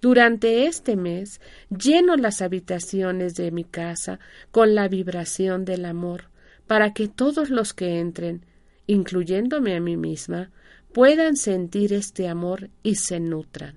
Durante 0.00 0.66
este 0.66 0.96
mes 0.96 1.40
lleno 1.70 2.16
las 2.16 2.42
habitaciones 2.42 3.34
de 3.34 3.50
mi 3.50 3.64
casa 3.64 4.20
con 4.50 4.74
la 4.74 4.88
vibración 4.88 5.64
del 5.64 5.84
amor, 5.84 6.24
para 6.66 6.92
que 6.92 7.08
todos 7.08 7.50
los 7.50 7.72
que 7.72 7.98
entren, 7.98 8.44
incluyéndome 8.86 9.74
a 9.74 9.80
mí 9.80 9.96
misma, 9.96 10.50
puedan 10.92 11.36
sentir 11.36 11.92
este 11.92 12.28
amor 12.28 12.70
y 12.82 12.96
se 12.96 13.20
nutran 13.20 13.76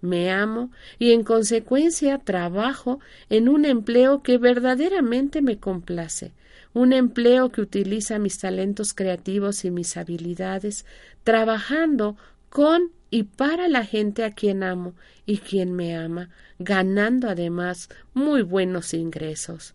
me 0.00 0.30
amo 0.30 0.70
y 0.98 1.12
en 1.12 1.24
consecuencia 1.24 2.18
trabajo 2.18 3.00
en 3.30 3.48
un 3.48 3.64
empleo 3.64 4.22
que 4.22 4.38
verdaderamente 4.38 5.42
me 5.42 5.58
complace, 5.58 6.32
un 6.74 6.92
empleo 6.92 7.50
que 7.50 7.60
utiliza 7.60 8.18
mis 8.18 8.38
talentos 8.38 8.94
creativos 8.94 9.64
y 9.64 9.70
mis 9.70 9.96
habilidades, 9.96 10.86
trabajando 11.24 12.16
con 12.48 12.92
y 13.10 13.24
para 13.24 13.68
la 13.68 13.84
gente 13.84 14.24
a 14.24 14.32
quien 14.32 14.62
amo 14.62 14.94
y 15.26 15.38
quien 15.38 15.72
me 15.72 15.96
ama, 15.96 16.30
ganando 16.58 17.28
además 17.28 17.88
muy 18.14 18.42
buenos 18.42 18.94
ingresos. 18.94 19.74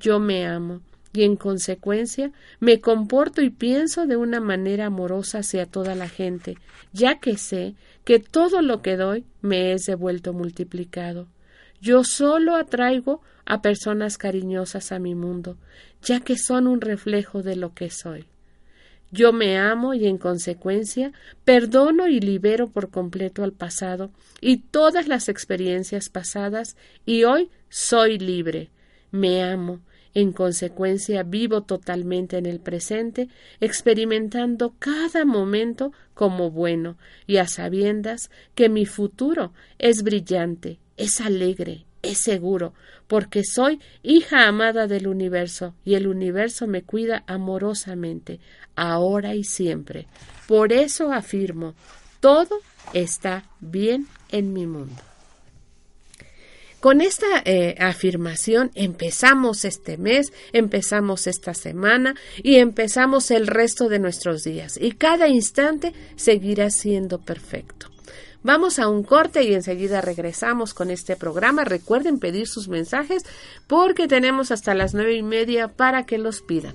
Yo 0.00 0.18
me 0.18 0.46
amo 0.46 0.80
y 1.12 1.22
en 1.22 1.36
consecuencia 1.36 2.32
me 2.58 2.80
comporto 2.80 3.42
y 3.42 3.50
pienso 3.50 4.06
de 4.06 4.16
una 4.16 4.40
manera 4.40 4.86
amorosa 4.86 5.38
hacia 5.38 5.66
toda 5.66 5.94
la 5.94 6.08
gente, 6.08 6.56
ya 6.92 7.20
que 7.20 7.36
sé 7.36 7.74
que 8.04 8.18
todo 8.18 8.62
lo 8.62 8.82
que 8.82 8.96
doy 8.96 9.24
me 9.40 9.72
es 9.72 9.82
devuelto 9.84 10.32
multiplicado. 10.32 11.28
Yo 11.80 12.04
solo 12.04 12.54
atraigo 12.54 13.20
a 13.44 13.62
personas 13.62 14.18
cariñosas 14.18 14.92
a 14.92 14.98
mi 14.98 15.14
mundo, 15.14 15.56
ya 16.02 16.20
que 16.20 16.36
son 16.36 16.66
un 16.66 16.80
reflejo 16.80 17.42
de 17.42 17.56
lo 17.56 17.74
que 17.74 17.90
soy. 17.90 18.26
Yo 19.10 19.32
me 19.32 19.58
amo 19.58 19.92
y 19.92 20.06
en 20.06 20.16
consecuencia 20.16 21.12
perdono 21.44 22.08
y 22.08 22.18
libero 22.18 22.70
por 22.70 22.88
completo 22.88 23.44
al 23.44 23.52
pasado 23.52 24.10
y 24.40 24.58
todas 24.58 25.06
las 25.06 25.28
experiencias 25.28 26.08
pasadas 26.08 26.76
y 27.04 27.24
hoy 27.24 27.50
soy 27.68 28.18
libre. 28.18 28.70
Me 29.10 29.42
amo 29.42 29.80
en 30.14 30.32
consecuencia, 30.32 31.22
vivo 31.22 31.62
totalmente 31.62 32.38
en 32.38 32.46
el 32.46 32.60
presente, 32.60 33.28
experimentando 33.60 34.74
cada 34.78 35.24
momento 35.24 35.92
como 36.14 36.50
bueno 36.50 36.98
y 37.26 37.38
a 37.38 37.46
sabiendas 37.46 38.30
que 38.54 38.68
mi 38.68 38.86
futuro 38.86 39.52
es 39.78 40.02
brillante, 40.02 40.78
es 40.96 41.20
alegre, 41.20 41.86
es 42.02 42.18
seguro, 42.18 42.74
porque 43.06 43.42
soy 43.44 43.80
hija 44.02 44.46
amada 44.46 44.86
del 44.86 45.06
universo 45.06 45.74
y 45.84 45.94
el 45.94 46.06
universo 46.06 46.66
me 46.66 46.82
cuida 46.82 47.24
amorosamente, 47.26 48.40
ahora 48.76 49.34
y 49.34 49.44
siempre. 49.44 50.06
Por 50.46 50.72
eso 50.72 51.12
afirmo, 51.12 51.74
todo 52.20 52.58
está 52.92 53.44
bien 53.60 54.06
en 54.30 54.52
mi 54.52 54.66
mundo. 54.66 55.11
Con 56.82 57.00
esta 57.00 57.42
eh, 57.44 57.76
afirmación 57.78 58.72
empezamos 58.74 59.64
este 59.64 59.98
mes, 59.98 60.32
empezamos 60.52 61.28
esta 61.28 61.54
semana 61.54 62.16
y 62.42 62.56
empezamos 62.56 63.30
el 63.30 63.46
resto 63.46 63.88
de 63.88 64.00
nuestros 64.00 64.42
días 64.42 64.76
y 64.80 64.90
cada 64.90 65.28
instante 65.28 65.92
seguirá 66.16 66.70
siendo 66.70 67.20
perfecto. 67.20 67.86
Vamos 68.42 68.80
a 68.80 68.88
un 68.88 69.04
corte 69.04 69.44
y 69.44 69.54
enseguida 69.54 70.00
regresamos 70.00 70.74
con 70.74 70.90
este 70.90 71.14
programa. 71.14 71.62
Recuerden 71.62 72.18
pedir 72.18 72.48
sus 72.48 72.66
mensajes 72.66 73.22
porque 73.68 74.08
tenemos 74.08 74.50
hasta 74.50 74.74
las 74.74 74.92
nueve 74.92 75.14
y 75.14 75.22
media 75.22 75.68
para 75.68 76.04
que 76.04 76.18
los 76.18 76.42
pidan. 76.42 76.74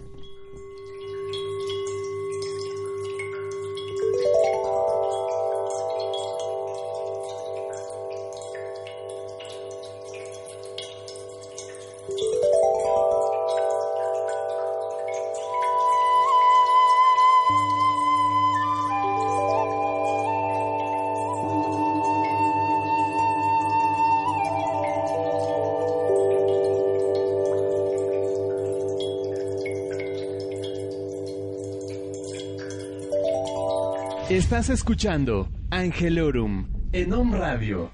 Estás 34.37 34.69
escuchando 34.69 35.49
Angelorum 35.71 36.67
en 36.91 37.11
Om 37.11 37.33
Radio. 37.33 37.91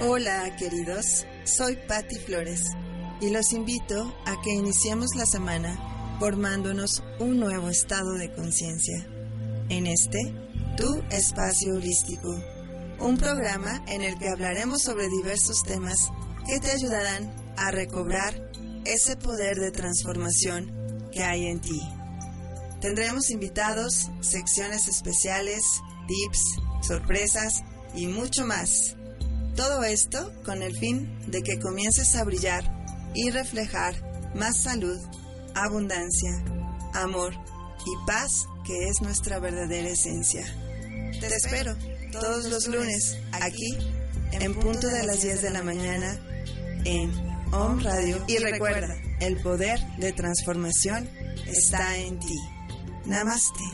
Hola, 0.00 0.56
queridos. 0.56 1.26
Soy 1.44 1.76
Patti 1.86 2.16
Flores 2.20 2.62
y 3.20 3.28
los 3.28 3.52
invito 3.52 4.16
a 4.24 4.40
que 4.40 4.54
iniciemos 4.54 5.10
la 5.14 5.26
semana 5.26 6.16
formándonos 6.18 7.02
un 7.18 7.38
nuevo 7.38 7.68
estado 7.68 8.14
de 8.14 8.32
conciencia. 8.32 9.06
En 9.68 9.86
este, 9.86 10.34
tu 10.78 11.02
espacio 11.10 11.74
holístico, 11.74 12.42
un 12.98 13.18
programa 13.18 13.84
en 13.88 14.00
el 14.00 14.18
que 14.18 14.30
hablaremos 14.30 14.80
sobre 14.80 15.06
diversos 15.10 15.64
temas 15.64 16.10
que 16.46 16.60
te 16.60 16.70
ayudarán 16.70 17.30
a 17.58 17.70
recobrar 17.70 18.32
ese 18.86 19.18
poder 19.18 19.58
de 19.58 19.70
transformación 19.70 21.10
que 21.12 21.22
hay 21.22 21.44
en 21.44 21.60
ti. 21.60 21.99
Tendremos 22.80 23.30
invitados, 23.30 24.10
secciones 24.20 24.88
especiales, 24.88 25.62
tips, 26.06 26.40
sorpresas 26.82 27.62
y 27.94 28.06
mucho 28.06 28.46
más. 28.46 28.96
Todo 29.56 29.84
esto 29.84 30.32
con 30.44 30.62
el 30.62 30.76
fin 30.76 31.08
de 31.26 31.42
que 31.42 31.58
comiences 31.58 32.16
a 32.16 32.24
brillar 32.24 32.64
y 33.14 33.30
reflejar 33.30 33.94
más 34.34 34.62
salud, 34.62 34.98
abundancia, 35.54 36.42
amor 36.94 37.34
y 37.84 38.06
paz 38.06 38.46
que 38.64 38.88
es 38.88 39.02
nuestra 39.02 39.38
verdadera 39.38 39.88
esencia. 39.88 40.44
Te 41.20 41.26
espero 41.26 41.76
todos 42.12 42.46
los 42.46 42.66
lunes 42.68 43.18
aquí 43.32 43.76
en 44.32 44.54
punto 44.54 44.88
de 44.88 45.02
las 45.04 45.22
10 45.22 45.42
de 45.42 45.50
la 45.50 45.62
mañana 45.62 46.18
en 46.84 47.10
Om 47.52 47.80
Radio 47.80 48.24
y 48.28 48.38
recuerda, 48.38 48.96
el 49.20 49.36
poder 49.42 49.80
de 49.98 50.12
transformación 50.12 51.08
está 51.46 51.98
en 51.98 52.18
ti. 52.18 52.38
Namaste. 53.10 53.64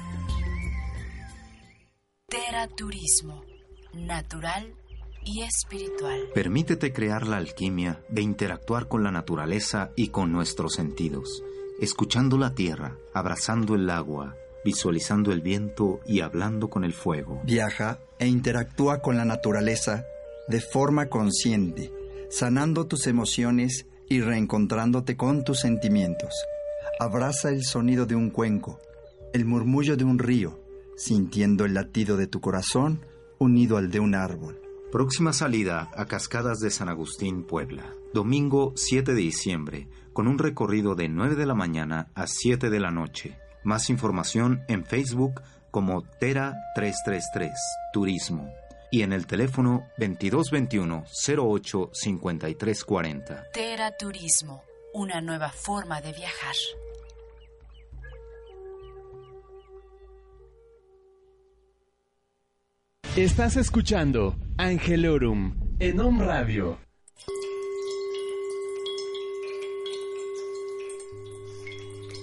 Teraturismo, 2.26 3.44
natural 3.92 4.72
y 5.26 5.42
espiritual. 5.42 6.30
Permítete 6.34 6.94
crear 6.94 7.26
la 7.26 7.36
alquimia 7.36 8.00
de 8.08 8.22
interactuar 8.22 8.88
con 8.88 9.04
la 9.04 9.10
naturaleza 9.10 9.90
y 9.94 10.08
con 10.08 10.32
nuestros 10.32 10.72
sentidos, 10.72 11.44
escuchando 11.82 12.38
la 12.38 12.54
tierra, 12.54 12.96
abrazando 13.12 13.74
el 13.74 13.90
agua, 13.90 14.34
visualizando 14.64 15.32
el 15.32 15.42
viento 15.42 16.00
y 16.06 16.22
hablando 16.22 16.70
con 16.70 16.82
el 16.82 16.94
fuego. 16.94 17.42
Viaja 17.44 17.98
e 18.18 18.28
interactúa 18.28 19.02
con 19.02 19.18
la 19.18 19.26
naturaleza 19.26 20.06
de 20.48 20.62
forma 20.62 21.10
consciente, 21.10 21.92
sanando 22.30 22.86
tus 22.86 23.06
emociones 23.06 23.84
y 24.08 24.22
reencontrándote 24.22 25.18
con 25.18 25.44
tus 25.44 25.60
sentimientos. 25.60 26.32
Abraza 26.98 27.50
el 27.50 27.64
sonido 27.64 28.06
de 28.06 28.14
un 28.14 28.30
cuenco, 28.30 28.80
el 29.36 29.44
murmullo 29.44 29.96
de 29.96 30.04
un 30.04 30.18
río, 30.18 30.58
sintiendo 30.96 31.66
el 31.66 31.74
latido 31.74 32.16
de 32.16 32.26
tu 32.26 32.40
corazón 32.40 33.04
unido 33.38 33.76
al 33.76 33.90
de 33.90 34.00
un 34.00 34.14
árbol. 34.14 34.60
Próxima 34.90 35.34
salida 35.34 35.90
a 35.94 36.06
Cascadas 36.06 36.58
de 36.58 36.70
San 36.70 36.88
Agustín, 36.88 37.44
Puebla. 37.44 37.92
Domingo 38.14 38.72
7 38.76 39.12
de 39.12 39.20
diciembre, 39.20 39.88
con 40.14 40.26
un 40.26 40.38
recorrido 40.38 40.94
de 40.94 41.10
9 41.10 41.34
de 41.34 41.44
la 41.44 41.54
mañana 41.54 42.08
a 42.14 42.26
7 42.26 42.70
de 42.70 42.80
la 42.80 42.90
noche. 42.90 43.38
Más 43.62 43.90
información 43.90 44.62
en 44.68 44.86
Facebook 44.86 45.42
como 45.70 46.02
Tera 46.18 46.54
333 46.74 47.52
Turismo 47.92 48.50
y 48.90 49.02
en 49.02 49.12
el 49.12 49.26
teléfono 49.26 49.86
2221 49.98 51.04
08 51.36 51.90
5340. 51.92 53.50
Tera 53.52 53.94
Turismo, 53.98 54.62
una 54.94 55.20
nueva 55.20 55.50
forma 55.50 56.00
de 56.00 56.12
viajar. 56.12 56.54
Estás 63.16 63.56
escuchando 63.56 64.36
Angelorum 64.58 65.54
en 65.78 66.00
Om 66.00 66.20
Radio. 66.20 66.78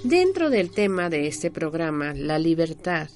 Dentro 0.03 0.51
del 0.51 0.69
tema 0.69 1.09
de 1.09 1.25
este 1.25 1.49
programa, 1.49 2.13
la 2.13 2.37
libertad, 2.37 3.09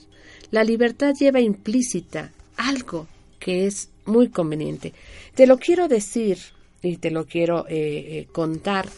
la 0.49 0.63
libertad 0.63 1.13
lleva 1.19 1.39
implícita 1.39 2.31
algo 2.55 3.05
que 3.37 3.67
es 3.67 3.91
muy 4.05 4.29
conveniente. 4.29 4.93
Te 5.35 5.45
lo 5.45 5.59
quiero 5.59 5.87
decir 5.87 6.39
y 6.81 6.97
te 6.97 7.11
lo 7.11 7.27
quiero 7.27 7.67
eh, 7.67 7.75
eh, 7.75 8.27
contar 8.31 8.89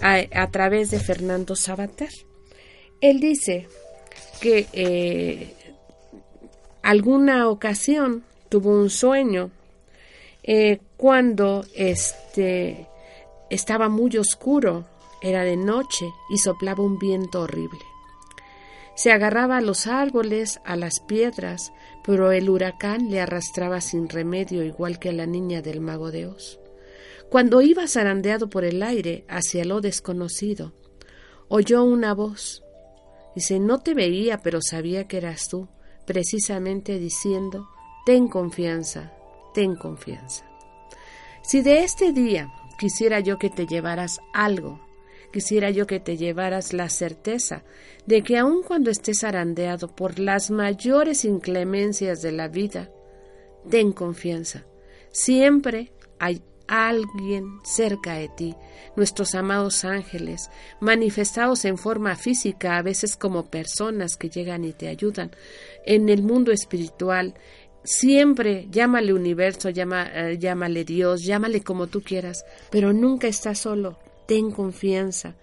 a, 0.00 0.50
través 0.50 0.90
de 0.90 1.00
Fernando 1.00 1.54
Sabater. 1.54 2.08
Él 3.02 3.20
dice 3.20 3.68
que 4.40 4.66
eh, 4.72 5.52
alguna 6.82 7.48
ocasión 7.48 8.24
tuvo 8.48 8.70
un 8.70 8.90
sueño 8.90 9.50
eh, 10.42 10.80
cuando 10.96 11.64
este 11.74 12.88
estaba 13.48 13.88
muy 13.88 14.16
oscuro, 14.16 14.86
era 15.20 15.44
de 15.44 15.56
noche 15.56 16.06
y 16.30 16.38
soplaba 16.38 16.82
un 16.82 16.98
viento 16.98 17.42
horrible. 17.42 17.80
Se 18.94 19.12
agarraba 19.12 19.58
a 19.58 19.60
los 19.60 19.86
árboles, 19.86 20.60
a 20.64 20.74
las 20.74 21.00
piedras, 21.00 21.72
pero 22.04 22.32
el 22.32 22.50
huracán 22.50 23.10
le 23.10 23.20
arrastraba 23.20 23.80
sin 23.80 24.08
remedio 24.08 24.64
igual 24.64 24.98
que 24.98 25.10
a 25.10 25.12
la 25.12 25.26
niña 25.26 25.62
del 25.62 25.80
mago 25.80 26.10
de 26.10 26.26
Oz. 26.26 26.58
Cuando 27.30 27.62
iba 27.62 27.86
zarandeado 27.86 28.50
por 28.50 28.64
el 28.64 28.82
aire 28.82 29.24
hacia 29.28 29.64
lo 29.64 29.80
desconocido, 29.80 30.72
oyó 31.48 31.84
una 31.84 32.14
voz. 32.14 32.62
Dice, 33.34 33.60
no 33.60 33.80
te 33.80 33.94
veía, 33.94 34.38
pero 34.38 34.60
sabía 34.60 35.06
que 35.06 35.18
eras 35.18 35.48
tú 35.48 35.68
precisamente 36.06 36.98
diciendo, 36.98 37.68
ten 38.04 38.28
confianza, 38.28 39.12
ten 39.54 39.76
confianza. 39.76 40.44
Si 41.42 41.62
de 41.62 41.84
este 41.84 42.12
día 42.12 42.52
quisiera 42.78 43.20
yo 43.20 43.38
que 43.38 43.50
te 43.50 43.66
llevaras 43.66 44.20
algo, 44.32 44.80
quisiera 45.32 45.70
yo 45.70 45.86
que 45.86 46.00
te 46.00 46.16
llevaras 46.16 46.72
la 46.72 46.88
certeza 46.88 47.64
de 48.06 48.22
que 48.22 48.38
aun 48.38 48.62
cuando 48.62 48.90
estés 48.90 49.24
arandeado 49.24 49.88
por 49.88 50.18
las 50.18 50.50
mayores 50.50 51.24
inclemencias 51.24 52.22
de 52.22 52.32
la 52.32 52.48
vida, 52.48 52.90
ten 53.68 53.92
confianza. 53.92 54.64
Siempre 55.10 55.92
hay 56.18 56.42
alguien 56.68 57.60
cerca 57.64 58.14
de 58.14 58.28
ti, 58.28 58.54
nuestros 58.96 59.34
amados 59.34 59.84
ángeles, 59.84 60.50
manifestados 60.80 61.64
en 61.64 61.76
forma 61.76 62.16
física, 62.16 62.76
a 62.76 62.82
veces 62.82 63.16
como 63.16 63.50
personas 63.50 64.16
que 64.16 64.30
llegan 64.30 64.64
y 64.64 64.72
te 64.72 64.88
ayudan, 64.88 65.32
en 65.86 66.08
el 66.08 66.22
mundo 66.22 66.52
espiritual, 66.52 67.34
siempre 67.84 68.66
llámale 68.70 69.12
universo, 69.12 69.68
eh, 69.68 70.38
llámale 70.38 70.84
Dios, 70.84 71.22
llámale 71.24 71.62
como 71.62 71.86
tú 71.86 72.02
quieras, 72.02 72.44
pero 72.70 72.92
nunca 72.92 73.28
estás 73.28 73.58
solo. 73.58 73.98
Ten 74.26 74.50
confianza. 74.50 75.34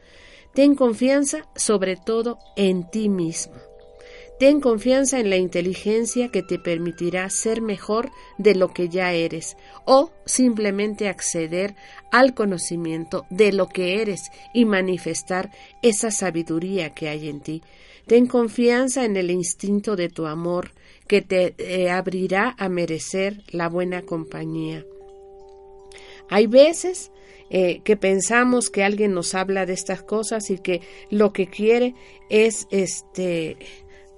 Ten 0.54 0.76
confianza 0.76 1.48
sobre 1.56 1.96
todo 1.96 2.40
en 2.56 2.90
ti 2.90 3.10
mismo. 3.10 3.56
Ten 4.40 4.62
confianza 4.62 5.20
en 5.20 5.30
la 5.30 5.36
inteligencia 5.36 6.30
que 6.30 6.42
te 6.42 6.60
permitirá 6.60 7.30
ser 7.30 7.62
mejor 7.62 8.10
de 8.38 8.56
lo 8.56 8.70
que 8.70 8.88
ya 8.88 9.12
eres 9.12 9.58
o 9.84 10.12
simplemente 10.26 11.10
acceder 11.10 11.76
al 12.10 12.34
conocimiento 12.34 13.26
de 13.30 13.52
lo 13.52 13.68
que 13.68 14.02
eres 14.02 14.32
y 14.54 14.64
manifestar 14.64 15.52
esa 15.82 16.10
sabiduría 16.10 16.92
que 16.92 17.10
hay 17.10 17.28
en 17.28 17.42
ti. 17.42 17.62
Ten 18.10 18.26
confianza 18.26 19.06
en 19.06 19.18
el 19.18 19.30
instinto 19.30 19.96
de 19.96 20.10
tu 20.10 20.26
amor 20.26 20.72
que 21.08 21.22
te 21.22 21.54
eh, 21.60 21.92
abrirá 21.92 22.56
a 22.58 22.68
merecer 22.68 23.44
la 23.52 23.70
buena 23.70 24.02
compañía. 24.02 24.84
Hay 26.28 26.48
veces 26.48 27.12
eh, 27.52 27.82
que 27.84 27.98
pensamos 27.98 28.72
que 28.72 28.84
alguien 28.84 29.14
nos 29.14 29.36
habla 29.36 29.68
de 29.68 29.74
estas 29.74 30.02
cosas 30.02 30.50
y 30.50 30.58
que 30.58 30.82
lo 31.12 31.34
que 31.34 31.46
quiere 31.46 31.94
es 32.32 32.66
este 32.72 33.58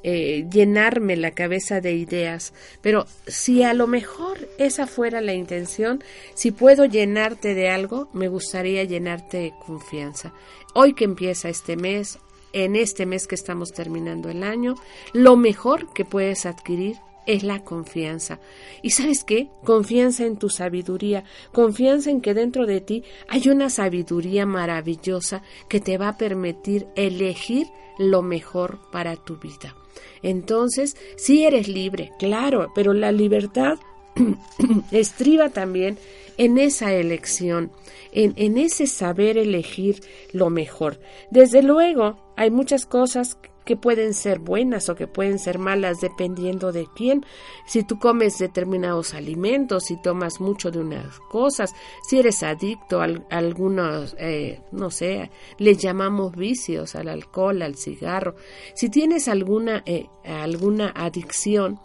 eh, 0.04 0.46
llenarme 0.50 1.18
la 1.18 1.32
cabeza 1.32 1.82
de 1.82 1.92
ideas, 1.92 2.54
pero 2.82 3.08
si 3.28 3.64
a 3.64 3.74
lo 3.74 3.88
mejor 3.88 4.48
esa 4.58 4.88
fuera 4.88 5.20
la 5.20 5.34
intención, 5.34 6.02
si 6.34 6.52
puedo 6.52 6.86
llenarte 6.86 7.56
de 7.56 7.70
algo, 7.70 8.10
me 8.14 8.30
gustaría 8.30 8.86
llenarte 8.86 9.38
de 9.38 9.54
confianza. 9.66 10.34
Hoy 10.76 10.94
que 10.94 11.04
empieza 11.04 11.50
este 11.50 11.76
mes, 11.76 12.20
en 12.54 12.76
este 12.76 13.06
mes 13.06 13.28
que 13.28 13.36
estamos 13.36 13.72
terminando 13.72 14.30
el 14.30 14.44
año, 14.44 14.76
lo 15.14 15.36
mejor 15.36 15.92
que 15.94 16.06
puedes 16.06 16.46
adquirir 16.46 16.98
es 17.26 17.44
la 17.44 17.64
confianza. 17.64 18.40
¿Y 18.82 18.92
sabes 18.92 19.24
qué? 19.24 19.50
Confianza 19.64 20.26
en 20.26 20.38
tu 20.38 20.50
sabiduría, 20.50 21.24
confianza 21.52 22.10
en 22.10 22.22
que 22.22 22.34
dentro 22.34 22.66
de 22.66 22.82
ti 22.82 23.04
hay 23.28 23.50
una 23.50 23.70
sabiduría 23.70 24.46
maravillosa 24.46 25.44
que 25.70 25.80
te 25.80 25.98
va 25.98 26.10
a 26.10 26.18
permitir 26.18 26.88
elegir 26.96 27.68
lo 27.98 28.22
mejor 28.22 28.80
para 28.92 29.16
tu 29.16 29.38
vida. 29.38 29.76
Entonces, 30.24 30.96
sí 31.16 31.46
eres 31.46 31.68
libre, 31.68 32.12
claro, 32.20 32.72
pero 32.74 32.94
la 32.94 33.12
libertad 33.12 33.78
estriba 34.92 35.50
también 35.50 35.98
en 36.42 36.58
esa 36.58 36.92
elección, 36.92 37.72
en, 38.12 38.34
en, 38.36 38.58
ese 38.58 38.88
saber 38.88 39.38
elegir 39.38 40.02
lo 40.34 40.50
mejor. 40.50 41.00
Desde 41.30 41.62
luego, 41.62 42.18
hay 42.36 42.50
muchas 42.50 42.88
cosas 42.88 43.38
que 43.64 43.78
pueden 43.78 44.16
ser 44.16 44.40
buenas 44.40 44.90
o 44.90 44.96
que 44.96 45.06
pueden 45.06 45.38
ser 45.38 45.60
malas 45.60 46.02
dependiendo 46.02 46.72
de 46.72 46.88
quién. 46.96 47.24
Si 47.68 47.84
tú 47.84 48.00
comes 48.00 48.40
determinados 48.40 49.14
alimentos, 49.14 49.84
si 49.84 50.02
tomas 50.02 50.42
mucho 50.42 50.72
de 50.72 50.80
unas 50.80 51.20
cosas, 51.30 51.76
si 52.10 52.18
eres 52.18 52.42
adicto 52.42 53.04
a, 53.04 53.08
algunos, 53.30 54.16
eh, 54.18 54.62
no 54.72 54.90
sé, 54.90 55.30
le 55.60 55.76
llamamos 55.76 56.36
vicios 56.36 56.96
al 56.96 57.08
alcohol, 57.08 57.62
al 57.62 57.76
cigarro. 57.76 58.34
Si 58.74 58.90
tienes 58.90 59.28
alguna, 59.28 59.84
eh, 59.86 60.08
alguna 60.24 60.92
adicción, 60.96 61.80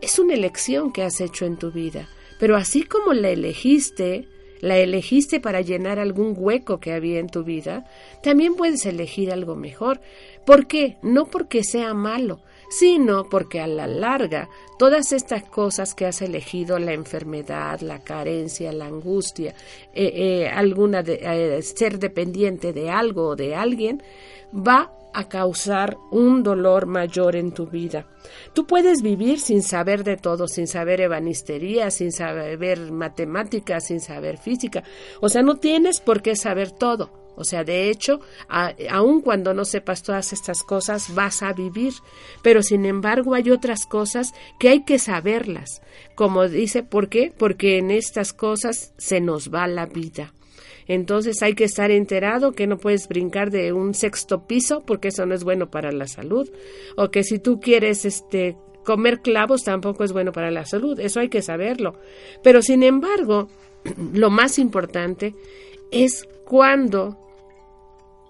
es 0.00 0.20
una 0.20 0.34
elección 0.34 0.92
que 0.92 1.02
has 1.02 1.20
hecho 1.20 1.46
en 1.46 1.56
tu 1.56 1.72
vida. 1.72 2.08
Pero 2.42 2.56
así 2.56 2.82
como 2.82 3.12
la 3.12 3.30
elegiste, 3.30 4.26
la 4.60 4.76
elegiste 4.76 5.38
para 5.38 5.60
llenar 5.60 6.00
algún 6.00 6.34
hueco 6.36 6.80
que 6.80 6.92
había 6.92 7.20
en 7.20 7.28
tu 7.28 7.44
vida, 7.44 7.86
también 8.20 8.56
puedes 8.56 8.84
elegir 8.84 9.30
algo 9.30 9.54
mejor. 9.54 10.00
¿Por 10.44 10.66
qué? 10.66 10.96
No 11.02 11.26
porque 11.26 11.62
sea 11.62 11.94
malo, 11.94 12.40
sino 12.68 13.28
porque 13.28 13.60
a 13.60 13.68
la 13.68 13.86
larga 13.86 14.48
todas 14.76 15.12
estas 15.12 15.44
cosas 15.44 15.94
que 15.94 16.04
has 16.04 16.20
elegido, 16.20 16.80
la 16.80 16.94
enfermedad, 16.94 17.78
la 17.78 18.00
carencia, 18.00 18.72
la 18.72 18.86
angustia, 18.86 19.54
eh, 19.94 20.12
eh, 20.12 20.48
alguna 20.48 21.04
de, 21.04 21.20
eh, 21.22 21.62
ser 21.62 22.00
dependiente 22.00 22.72
de 22.72 22.90
algo 22.90 23.28
o 23.28 23.36
de 23.36 23.54
alguien, 23.54 24.02
va 24.52 24.92
a 25.14 25.28
causar 25.28 25.96
un 26.10 26.42
dolor 26.42 26.86
mayor 26.86 27.36
en 27.36 27.52
tu 27.52 27.66
vida. 27.66 28.06
Tú 28.54 28.66
puedes 28.66 29.02
vivir 29.02 29.40
sin 29.40 29.62
saber 29.62 30.04
de 30.04 30.16
todo, 30.16 30.48
sin 30.48 30.66
saber 30.66 31.00
ebanistería, 31.00 31.90
sin 31.90 32.12
saber 32.12 32.90
matemáticas, 32.90 33.86
sin 33.86 34.00
saber 34.00 34.38
física. 34.38 34.82
O 35.20 35.28
sea, 35.28 35.42
no 35.42 35.56
tienes 35.56 36.00
por 36.00 36.22
qué 36.22 36.36
saber 36.36 36.70
todo. 36.70 37.22
O 37.34 37.44
sea, 37.44 37.64
de 37.64 37.88
hecho, 37.88 38.20
aun 38.90 39.22
cuando 39.22 39.54
no 39.54 39.64
sepas 39.64 40.02
todas 40.02 40.32
estas 40.32 40.62
cosas, 40.62 41.14
vas 41.14 41.42
a 41.42 41.52
vivir. 41.52 41.94
Pero 42.42 42.62
sin 42.62 42.84
embargo, 42.84 43.34
hay 43.34 43.50
otras 43.50 43.86
cosas 43.86 44.32
que 44.58 44.68
hay 44.68 44.84
que 44.84 44.98
saberlas. 44.98 45.82
Como 46.14 46.46
dice, 46.48 46.82
¿por 46.82 47.08
qué? 47.08 47.32
Porque 47.36 47.78
en 47.78 47.90
estas 47.90 48.32
cosas 48.32 48.92
se 48.98 49.20
nos 49.20 49.52
va 49.52 49.66
la 49.66 49.86
vida. 49.86 50.34
Entonces 50.86 51.42
hay 51.42 51.54
que 51.54 51.64
estar 51.64 51.90
enterado 51.90 52.52
que 52.52 52.66
no 52.66 52.78
puedes 52.78 53.08
brincar 53.08 53.50
de 53.50 53.72
un 53.72 53.94
sexto 53.94 54.46
piso 54.46 54.82
porque 54.86 55.08
eso 55.08 55.26
no 55.26 55.34
es 55.34 55.44
bueno 55.44 55.70
para 55.70 55.92
la 55.92 56.06
salud. 56.06 56.50
O 56.96 57.10
que 57.10 57.24
si 57.24 57.38
tú 57.38 57.60
quieres 57.60 58.04
este 58.04 58.56
comer 58.84 59.20
clavos 59.20 59.62
tampoco 59.62 60.04
es 60.04 60.12
bueno 60.12 60.32
para 60.32 60.50
la 60.50 60.64
salud. 60.64 60.98
Eso 60.98 61.20
hay 61.20 61.28
que 61.28 61.42
saberlo. 61.42 61.94
Pero 62.42 62.62
sin 62.62 62.82
embargo, 62.82 63.48
lo 64.12 64.30
más 64.30 64.58
importante 64.58 65.34
es 65.90 66.26
cuando 66.44 67.18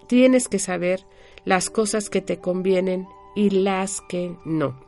tienes 0.07 0.47
que 0.47 0.59
saber 0.59 1.05
las 1.45 1.69
cosas 1.69 2.09
que 2.09 2.21
te 2.21 2.37
convienen 2.37 3.07
y 3.35 3.49
las 3.49 4.01
que 4.01 4.35
no. 4.45 4.82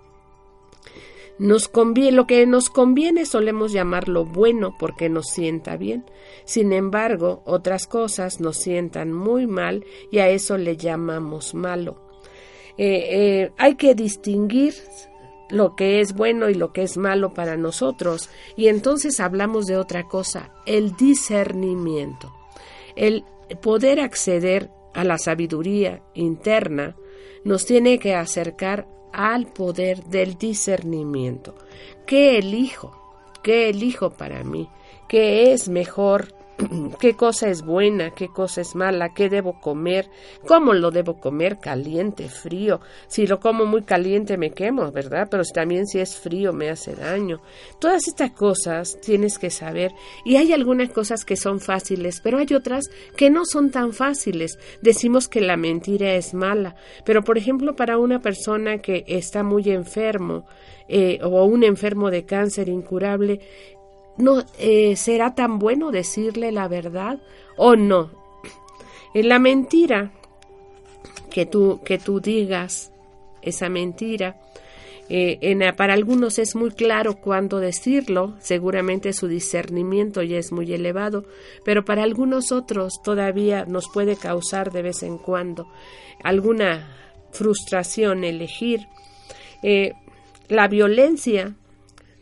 Nos 1.38 1.68
conviene, 1.68 2.16
lo 2.16 2.28
que 2.28 2.46
nos 2.46 2.70
conviene 2.70 3.26
solemos 3.26 3.74
llamarlo 3.74 4.26
bueno 4.26 4.76
porque 4.80 5.10
nos 5.10 5.28
sienta 5.28 5.76
bien. 5.76 6.06
Sin 6.46 6.72
embargo, 6.72 7.42
otras 7.46 7.88
cosas 7.88 8.40
nos 8.40 8.58
sientan 8.58 9.12
muy 9.12 9.46
mal 9.46 9.86
y 10.12 10.20
a 10.20 10.30
eso 10.30 10.58
le 10.58 10.78
llamamos 10.78 11.54
malo. 11.54 11.98
Eh, 12.78 13.08
eh, 13.10 13.52
hay 13.58 13.76
que 13.76 13.96
distinguir 13.96 14.74
lo 15.50 15.76
que 15.76 16.00
es 16.00 16.14
bueno 16.14 16.50
y 16.50 16.56
lo 16.56 16.74
que 16.74 16.84
es 16.84 16.98
malo 16.98 17.34
para 17.34 17.56
nosotros 17.56 18.30
y 18.56 18.68
entonces 18.68 19.20
hablamos 19.20 19.66
de 19.66 19.78
otra 19.78 20.08
cosa, 20.08 20.52
el 20.66 20.96
discernimiento. 20.96 22.34
El 22.96 23.24
poder 23.62 24.00
acceder 24.00 24.70
a 24.94 25.04
la 25.04 25.18
sabiduría 25.18 26.02
interna 26.14 26.96
nos 27.44 27.66
tiene 27.66 28.00
que 28.00 28.16
acercar 28.16 28.88
al 29.16 29.48
poder 29.48 30.04
del 30.04 30.38
discernimiento. 30.38 31.56
¿Qué 32.06 32.38
elijo? 32.38 32.92
¿Qué 33.42 33.70
elijo 33.70 34.10
para 34.12 34.44
mí? 34.44 34.70
¿Qué 35.08 35.54
es 35.54 35.70
mejor 35.70 36.36
qué 37.00 37.16
cosa 37.16 37.50
es 37.50 37.64
buena, 37.64 38.12
qué 38.12 38.30
cosa 38.30 38.62
es 38.62 38.76
mala, 38.76 39.14
qué 39.14 39.30
debo 39.30 39.60
comer, 39.60 40.10
cómo 40.48 40.74
lo 40.74 40.92
debo 40.92 41.20
comer, 41.20 41.60
caliente, 41.60 42.30
frío. 42.30 42.80
Si 43.08 43.28
lo 43.28 43.40
como 43.40 43.66
muy 43.66 43.84
caliente 43.84 44.38
me 44.38 44.52
quemo, 44.52 44.92
¿verdad? 44.92 45.28
Pero 45.30 45.44
también 45.54 45.86
si 45.86 46.00
es 46.00 46.16
frío 46.16 46.54
me 46.54 46.70
hace 46.70 46.96
daño. 46.96 47.42
Todas 47.80 48.08
estas 48.08 48.32
cosas 48.32 49.00
tienes 49.02 49.38
que 49.38 49.50
saber. 49.50 49.92
Y 50.24 50.38
hay 50.38 50.54
algunas 50.54 50.90
cosas 50.92 51.26
que 51.26 51.36
son 51.36 51.60
fáciles, 51.60 52.22
pero 52.22 52.38
hay 52.38 52.48
otras 52.56 52.90
que 53.18 53.30
no 53.30 53.46
son 53.46 53.72
tan 53.72 53.92
fáciles. 53.94 54.58
Decimos 54.82 55.28
que 55.28 55.42
la 55.42 55.58
mentira 55.58 56.14
es 56.14 56.34
mala, 56.34 56.76
pero 57.06 57.24
por 57.24 57.38
ejemplo 57.38 57.76
para 57.76 57.98
una 57.98 58.20
persona 58.20 58.78
que 58.78 59.04
está 59.08 59.44
muy 59.44 59.70
enfermo, 59.70 60.46
eh, 60.88 61.20
o 61.24 61.46
un 61.46 61.64
enfermo 61.64 62.12
de 62.12 62.26
cáncer 62.26 62.70
incurable, 62.70 63.40
no 64.18 64.44
eh, 64.60 64.96
será 64.96 65.36
tan 65.36 65.60
bueno 65.60 65.92
decirle 65.92 66.52
la 66.52 66.68
verdad 66.68 67.20
o 67.58 67.76
no. 67.76 68.12
En 69.14 69.30
la 69.30 69.40
mentira 69.40 70.12
que 71.30 71.46
tú, 71.46 71.82
que 71.84 71.98
tú 71.98 72.20
digas 72.20 72.92
esa 73.42 73.70
mentira, 73.70 74.38
eh, 75.08 75.74
para 75.78 75.94
algunos 75.94 76.40
es 76.40 76.56
muy 76.56 76.72
claro 76.72 77.18
cuándo 77.18 77.60
decirlo, 77.60 78.36
seguramente 78.40 79.14
su 79.14 79.28
discernimiento 79.28 80.24
ya 80.24 80.38
es 80.38 80.52
muy 80.52 80.74
elevado, 80.74 81.26
pero 81.64 81.86
para 81.86 82.04
algunos 82.04 82.52
otros 82.52 83.02
todavía 83.04 83.66
nos 83.66 83.88
puede 83.88 84.16
causar 84.16 84.72
de 84.72 84.82
vez 84.82 85.04
en 85.04 85.18
cuando 85.18 85.68
alguna 86.24 86.90
frustración 87.32 88.24
elegir. 88.24 88.88
Eh, 89.62 89.94
la 90.48 90.68
violencia 90.68 91.56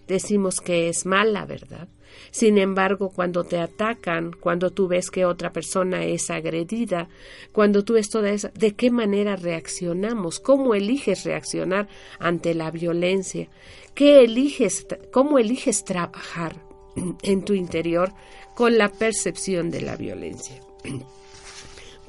decimos 0.07 0.61
que 0.61 0.89
es 0.89 1.05
mala, 1.05 1.45
¿verdad? 1.45 1.87
Sin 2.31 2.57
embargo, 2.57 3.09
cuando 3.09 3.43
te 3.43 3.59
atacan, 3.59 4.31
cuando 4.31 4.71
tú 4.71 4.87
ves 4.87 5.09
que 5.09 5.25
otra 5.25 5.51
persona 5.51 6.03
es 6.05 6.29
agredida, 6.29 7.09
cuando 7.51 7.83
tú 7.83 7.93
ves 7.93 8.09
toda 8.09 8.31
esa, 8.31 8.49
¿de 8.49 8.75
qué 8.75 8.91
manera 8.91 9.35
reaccionamos? 9.35 10.39
¿Cómo 10.39 10.75
eliges 10.75 11.23
reaccionar 11.25 11.87
ante 12.19 12.53
la 12.53 12.71
violencia? 12.71 13.49
¿Qué 13.93 14.21
eliges, 14.21 14.87
cómo 15.11 15.39
eliges 15.39 15.83
trabajar 15.83 16.55
en 17.23 17.45
tu 17.45 17.53
interior 17.53 18.11
con 18.55 18.77
la 18.77 18.89
percepción 18.89 19.71
de 19.71 19.81
la 19.81 19.95
violencia? 19.95 20.59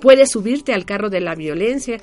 Puedes 0.00 0.30
subirte 0.33 0.74
al 0.74 0.85
carro 0.85 1.09
de 1.09 1.20
la 1.20 1.35
violencia, 1.35 1.98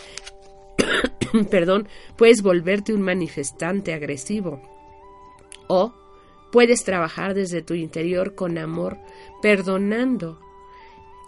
perdón, 1.51 1.88
puedes 2.15 2.41
volverte 2.41 2.93
un 2.93 3.01
manifestante 3.01 3.93
agresivo 3.93 4.70
o 5.71 5.93
puedes 6.51 6.84
trabajar 6.84 7.34
desde 7.34 7.62
tu 7.62 7.75
interior 7.75 8.36
con 8.36 8.57
amor, 8.57 8.97
perdonando 9.41 10.38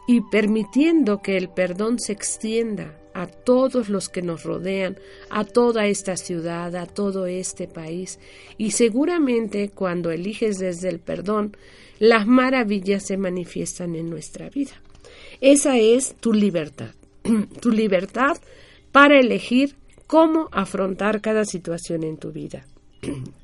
y 0.06 0.20
permitiendo 0.20 1.22
que 1.22 1.38
el 1.38 1.48
perdón 1.48 1.98
se 1.98 2.12
extienda 2.12 3.00
a 3.14 3.28
todos 3.28 3.88
los 3.88 4.10
que 4.10 4.22
nos 4.22 4.44
rodean, 4.44 4.98
a 5.30 5.46
toda 5.46 5.86
esta 5.86 6.18
ciudad, 6.18 6.76
a 6.76 6.88
todo 6.88 7.26
este 7.26 7.70
país. 7.70 8.20
Y 8.58 8.72
seguramente 8.72 9.70
cuando 9.70 10.12
eliges 10.12 10.58
desde 10.58 10.90
el 10.90 11.00
perdón, 11.00 11.56
las 12.00 12.28
maravillas 12.28 13.06
se 13.06 13.16
manifiestan 13.16 13.96
en 13.96 14.10
nuestra 14.10 14.50
vida. 14.50 14.74
Esa 15.40 15.78
es 15.78 16.16
tu 16.16 16.34
libertad, 16.34 16.96
tu 17.62 17.72
libertad 17.72 18.38
para 18.92 19.18
elegir 19.18 19.78
cómo 20.06 20.50
afrontar 20.52 21.22
cada 21.22 21.46
situación 21.46 22.04
en 22.04 22.18
tu 22.18 22.34
vida. 22.34 22.66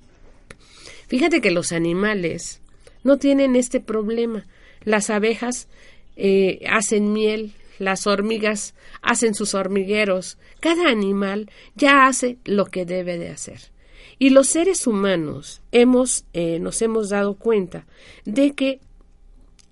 Fíjate 1.09 1.41
que 1.41 1.49
los 1.49 1.71
animales 1.71 2.61
no 3.03 3.17
tienen 3.17 3.55
este 3.55 3.79
problema. 3.79 4.45
Las 4.83 5.09
abejas 5.09 5.67
eh, 6.15 6.61
hacen 6.69 7.13
miel, 7.13 7.53
las 7.79 8.05
hormigas 8.05 8.75
hacen 9.01 9.33
sus 9.33 9.55
hormigueros. 9.55 10.37
Cada 10.59 10.87
animal 10.87 11.49
ya 11.73 12.05
hace 12.05 12.37
lo 12.45 12.65
que 12.65 12.85
debe 12.85 13.17
de 13.17 13.29
hacer. 13.29 13.71
Y 14.19 14.29
los 14.29 14.49
seres 14.49 14.85
humanos 14.85 15.63
hemos, 15.71 16.25
eh, 16.33 16.59
nos 16.59 16.79
hemos 16.83 17.09
dado 17.09 17.33
cuenta 17.33 17.87
de 18.25 18.51
que 18.51 18.79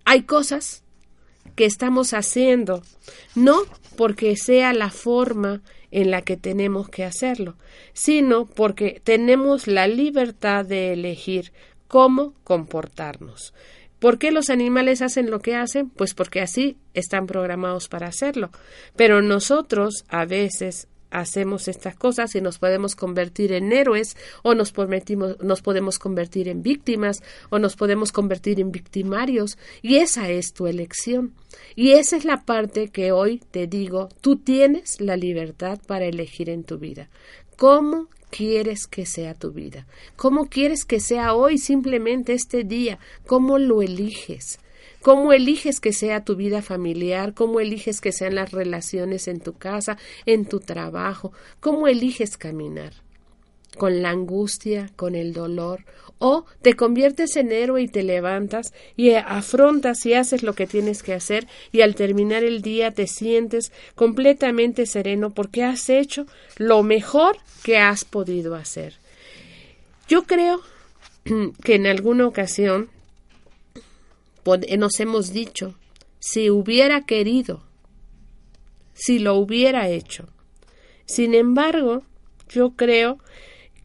hay 0.06 0.24
cosas 0.24 0.84
que 1.56 1.66
estamos 1.66 2.14
haciendo, 2.14 2.82
no 3.36 3.58
porque 3.96 4.36
sea 4.36 4.74
la 4.74 4.90
forma 4.90 5.62
en 5.92 6.12
la 6.12 6.22
que 6.22 6.38
tenemos 6.38 6.90
que 6.90 7.04
hacerlo, 7.04 7.56
sino 7.94 8.46
porque 8.46 9.02
tenemos 9.04 9.68
la 9.68 9.88
libertad 9.88 10.66
de 10.66 10.94
elegir 10.94 11.52
cómo 11.88 12.34
comportarnos. 12.44 13.54
¿Por 14.00 14.20
qué 14.20 14.32
los 14.32 14.50
animales 14.50 15.02
hacen 15.02 15.32
lo 15.32 15.40
que 15.40 15.56
hacen? 15.56 15.90
Pues 15.90 16.14
porque 16.14 16.42
así 16.42 16.78
están 16.94 17.26
programados 17.26 17.88
para 17.88 18.08
hacerlo. 18.08 18.52
Pero 18.96 19.22
nosotros 19.22 20.06
a 20.08 20.26
veces 20.26 20.88
hacemos 21.20 21.68
estas 21.68 21.96
cosas 21.96 22.36
y 22.36 22.42
nos 22.42 22.60
podemos 22.60 22.96
convertir 22.96 23.52
en 23.52 23.72
héroes 23.72 24.16
o 24.44 24.54
nos, 24.54 24.74
nos 25.42 25.62
podemos 25.62 26.00
convertir 26.00 26.48
en 26.48 26.62
víctimas 26.62 27.24
o 27.50 27.60
nos 27.60 27.76
podemos 27.76 28.12
convertir 28.12 28.60
en 28.60 28.72
victimarios 28.72 29.58
y 29.82 29.98
esa 29.98 30.30
es 30.30 30.54
tu 30.54 30.68
elección. 30.68 31.34
Y 31.76 31.92
esa 31.92 32.18
es 32.18 32.26
la 32.26 32.46
parte 32.46 32.90
que 32.90 33.12
hoy 33.12 33.42
te 33.52 33.68
digo, 33.68 34.10
tú 34.22 34.38
tienes 34.38 35.02
la 35.02 35.16
libertad 35.16 35.80
para 35.88 36.06
elegir 36.06 36.50
en 36.50 36.64
tu 36.64 36.78
vida. 36.78 37.10
¿Cómo 37.56 38.08
quieres 38.30 38.88
que 38.88 39.06
sea 39.06 39.34
tu 39.34 39.52
vida? 39.52 39.88
¿Cómo 40.16 40.48
quieres 40.48 40.86
que 40.86 41.00
sea 41.00 41.34
hoy 41.34 41.58
simplemente 41.58 42.34
este 42.34 42.64
día? 42.64 43.00
¿Cómo 43.26 43.58
lo 43.58 43.82
eliges? 43.82 44.60
Cómo 45.08 45.32
eliges 45.32 45.80
que 45.80 45.94
sea 45.94 46.26
tu 46.26 46.36
vida 46.36 46.62
familiar, 46.62 47.34
cómo 47.34 47.62
eliges 47.62 48.02
que 48.02 48.12
sean 48.12 48.36
las 48.36 48.52
relaciones 48.52 49.30
en 49.30 49.40
tu 49.40 49.54
casa, 49.54 49.98
en 50.26 50.44
tu 50.44 50.60
trabajo, 50.60 51.32
cómo 51.62 51.88
eliges 51.88 52.36
caminar 52.36 52.92
con 53.78 54.02
la 54.02 54.10
angustia, 54.10 54.92
con 54.98 55.16
el 55.16 55.32
dolor, 55.32 55.86
o 56.20 56.44
te 56.62 56.74
conviertes 56.74 57.38
en 57.38 57.54
héroe 57.54 57.84
y 57.84 57.88
te 57.88 58.04
levantas 58.04 58.74
y 58.98 59.12
afrontas 59.12 60.06
y 60.06 60.14
haces 60.14 60.44
lo 60.44 60.56
que 60.56 60.68
tienes 60.68 61.04
que 61.04 61.14
hacer 61.14 61.48
y 61.72 61.84
al 61.84 61.96
terminar 61.96 62.44
el 62.44 62.62
día 62.62 62.92
te 62.92 63.08
sientes 63.08 63.72
completamente 63.96 64.86
sereno 64.86 65.30
porque 65.30 65.64
has 65.64 65.90
hecho 65.90 66.26
lo 66.58 66.84
mejor 66.84 67.38
que 67.64 67.78
has 67.78 68.04
podido 68.04 68.56
hacer. 68.56 68.96
Yo 70.10 70.24
creo 70.24 70.60
que 71.64 71.76
en 71.76 71.88
alguna 71.88 72.28
ocasión 72.28 72.90
nos 74.78 75.00
hemos 75.00 75.34
dicho, 75.34 75.76
si 76.20 76.50
hubiera 76.50 77.06
querido, 77.06 77.64
si 78.94 79.20
lo 79.20 79.36
hubiera 79.36 79.90
hecho. 79.90 80.28
Sin 81.06 81.34
embargo, 81.36 82.04
yo 82.50 82.72
creo 82.72 83.20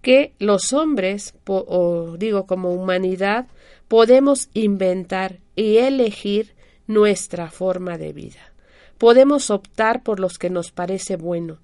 que 0.01 0.35
los 0.39 0.73
hombres, 0.73 1.35
o 1.47 2.17
digo 2.19 2.47
como 2.47 2.73
humanidad, 2.73 3.47
podemos 3.89 4.49
inventar 4.55 5.41
y 5.55 5.79
elegir 5.79 6.55
nuestra 6.87 7.51
forma 7.51 7.99
de 7.99 8.13
vida. 8.13 8.53
Podemos 8.99 9.51
optar 9.51 10.03
por 10.03 10.21
los 10.21 10.39
que 10.39 10.51
nos 10.51 10.71
parece 10.71 11.17
bueno, 11.17 11.59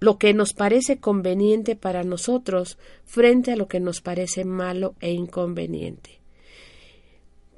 lo 0.00 0.18
que 0.18 0.34
nos 0.34 0.52
parece 0.52 0.98
conveniente 0.98 1.76
para 1.76 2.04
nosotros 2.04 2.78
frente 3.04 3.52
a 3.52 3.56
lo 3.56 3.68
que 3.68 3.80
nos 3.80 4.00
parece 4.00 4.44
malo 4.44 4.94
e 5.00 5.12
inconveniente. 5.12 6.23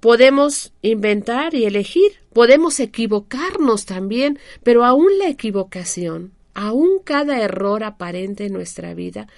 Podemos 0.01 0.73
inventar 0.83 1.55
y 1.55 1.65
elegir, 1.65 2.13
podemos 2.33 2.81
equivocarnos 2.81 3.87
también, 3.87 4.39
pero 4.63 4.85
aún 4.85 5.19
la 5.19 5.29
equivocación, 5.29 6.33
aún 6.55 7.01
cada 7.05 7.41
error 7.41 7.85
aparente 7.85 8.47
en 8.47 8.53
nuestra 8.53 8.95
vida, 8.95 9.29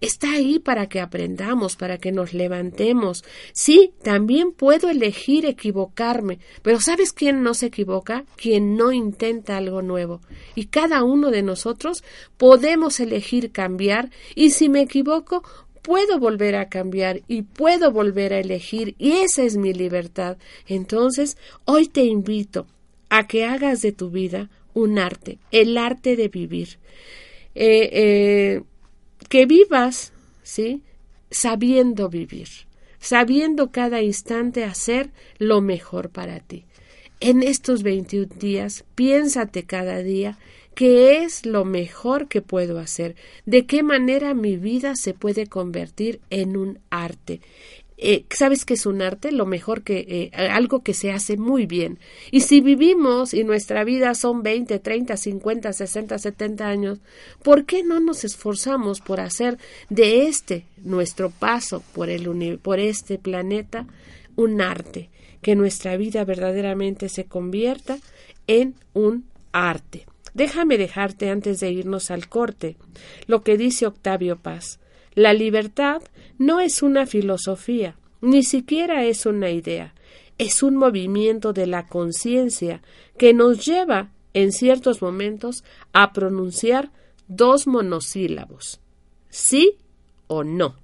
está 0.00 0.32
ahí 0.32 0.58
para 0.58 0.88
que 0.88 1.00
aprendamos, 1.00 1.76
para 1.76 1.98
que 1.98 2.12
nos 2.12 2.34
levantemos. 2.34 3.24
Sí, 3.52 3.92
también 4.02 4.52
puedo 4.52 4.88
elegir 4.88 5.44
equivocarme, 5.44 6.38
pero 6.62 6.80
¿sabes 6.80 7.12
quién 7.12 7.42
no 7.42 7.54
se 7.54 7.66
equivoca? 7.66 8.24
Quien 8.36 8.76
no 8.76 8.92
intenta 8.92 9.56
algo 9.56 9.82
nuevo. 9.82 10.20
Y 10.54 10.66
cada 10.66 11.02
uno 11.02 11.30
de 11.30 11.42
nosotros 11.42 12.04
podemos 12.36 13.00
elegir 13.00 13.50
cambiar 13.50 14.10
y 14.34 14.50
si 14.50 14.68
me 14.68 14.82
equivoco, 14.82 15.42
puedo 15.82 16.18
volver 16.18 16.56
a 16.56 16.68
cambiar 16.68 17.22
y 17.28 17.42
puedo 17.42 17.92
volver 17.92 18.32
a 18.32 18.40
elegir 18.40 18.94
y 18.98 19.12
esa 19.12 19.42
es 19.42 19.56
mi 19.56 19.72
libertad. 19.72 20.36
Entonces, 20.66 21.36
hoy 21.64 21.88
te 21.88 22.04
invito 22.04 22.66
a 23.08 23.26
que 23.26 23.44
hagas 23.44 23.82
de 23.82 23.92
tu 23.92 24.10
vida 24.10 24.50
un 24.74 24.98
arte, 24.98 25.38
el 25.50 25.76
arte 25.76 26.16
de 26.16 26.28
vivir. 26.28 26.78
Eh, 27.54 27.90
eh, 27.92 28.62
que 29.28 29.46
vivas, 29.46 30.12
¿sí? 30.42 30.82
Sabiendo 31.30 32.08
vivir, 32.08 32.48
sabiendo 32.98 33.70
cada 33.70 34.00
instante 34.02 34.64
hacer 34.64 35.10
lo 35.38 35.60
mejor 35.60 36.10
para 36.10 36.40
ti. 36.40 36.64
En 37.20 37.42
estos 37.42 37.82
21 37.82 38.28
días, 38.38 38.84
piénsate 38.94 39.64
cada 39.64 39.98
día 39.98 40.38
¿Qué 40.78 41.24
es 41.24 41.44
lo 41.44 41.64
mejor 41.64 42.28
que 42.28 42.40
puedo 42.40 42.78
hacer? 42.78 43.16
¿De 43.46 43.66
qué 43.66 43.82
manera 43.82 44.32
mi 44.32 44.56
vida 44.56 44.94
se 44.94 45.12
puede 45.12 45.48
convertir 45.48 46.20
en 46.30 46.56
un 46.56 46.78
arte? 46.88 47.40
Eh, 47.96 48.26
¿Sabes 48.30 48.64
qué 48.64 48.74
es 48.74 48.86
un 48.86 49.02
arte? 49.02 49.32
Lo 49.32 49.44
mejor 49.44 49.82
que 49.82 50.06
eh, 50.08 50.30
algo 50.36 50.84
que 50.84 50.94
se 50.94 51.10
hace 51.10 51.36
muy 51.36 51.66
bien. 51.66 51.98
Y 52.30 52.42
si 52.42 52.60
vivimos 52.60 53.34
y 53.34 53.42
nuestra 53.42 53.82
vida 53.82 54.14
son 54.14 54.44
20, 54.44 54.78
30, 54.78 55.16
50, 55.16 55.72
60, 55.72 56.16
70 56.16 56.68
años, 56.68 57.00
¿por 57.42 57.64
qué 57.64 57.82
no 57.82 57.98
nos 57.98 58.22
esforzamos 58.22 59.00
por 59.00 59.18
hacer 59.18 59.58
de 59.90 60.28
este 60.28 60.64
nuestro 60.84 61.30
paso 61.30 61.82
por, 61.92 62.08
el, 62.08 62.60
por 62.60 62.78
este 62.78 63.18
planeta 63.18 63.84
un 64.36 64.60
arte? 64.60 65.10
Que 65.42 65.56
nuestra 65.56 65.96
vida 65.96 66.24
verdaderamente 66.24 67.08
se 67.08 67.24
convierta 67.24 67.98
en 68.46 68.76
un 68.94 69.24
arte. 69.50 70.06
Déjame 70.34 70.78
dejarte 70.78 71.30
antes 71.30 71.60
de 71.60 71.70
irnos 71.70 72.10
al 72.10 72.28
corte 72.28 72.76
lo 73.26 73.42
que 73.42 73.56
dice 73.56 73.86
Octavio 73.86 74.36
Paz. 74.36 74.80
La 75.14 75.32
libertad 75.32 76.02
no 76.38 76.60
es 76.60 76.82
una 76.82 77.06
filosofía, 77.06 77.96
ni 78.20 78.42
siquiera 78.42 79.04
es 79.04 79.26
una 79.26 79.50
idea, 79.50 79.94
es 80.38 80.62
un 80.62 80.76
movimiento 80.76 81.52
de 81.52 81.66
la 81.66 81.86
conciencia 81.86 82.82
que 83.16 83.34
nos 83.34 83.64
lleva, 83.64 84.10
en 84.34 84.52
ciertos 84.52 85.02
momentos, 85.02 85.64
a 85.92 86.12
pronunciar 86.12 86.90
dos 87.26 87.66
monosílabos, 87.66 88.80
sí 89.28 89.76
o 90.28 90.44
no. 90.44 90.76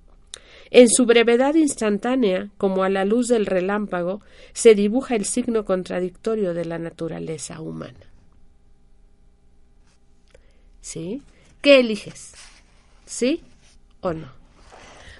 En 0.70 0.88
su 0.88 1.06
brevedad 1.06 1.54
instantánea, 1.54 2.50
como 2.58 2.82
a 2.82 2.88
la 2.88 3.04
luz 3.04 3.28
del 3.28 3.46
relámpago, 3.46 4.20
se 4.52 4.74
dibuja 4.74 5.14
el 5.14 5.24
signo 5.24 5.64
contradictorio 5.64 6.52
de 6.52 6.64
la 6.64 6.78
naturaleza 6.80 7.60
humana. 7.60 8.13
¿Sí? 10.84 11.22
¿Qué 11.62 11.80
eliges? 11.80 12.34
¿Sí 13.06 13.40
o 14.02 14.12
no? 14.12 14.28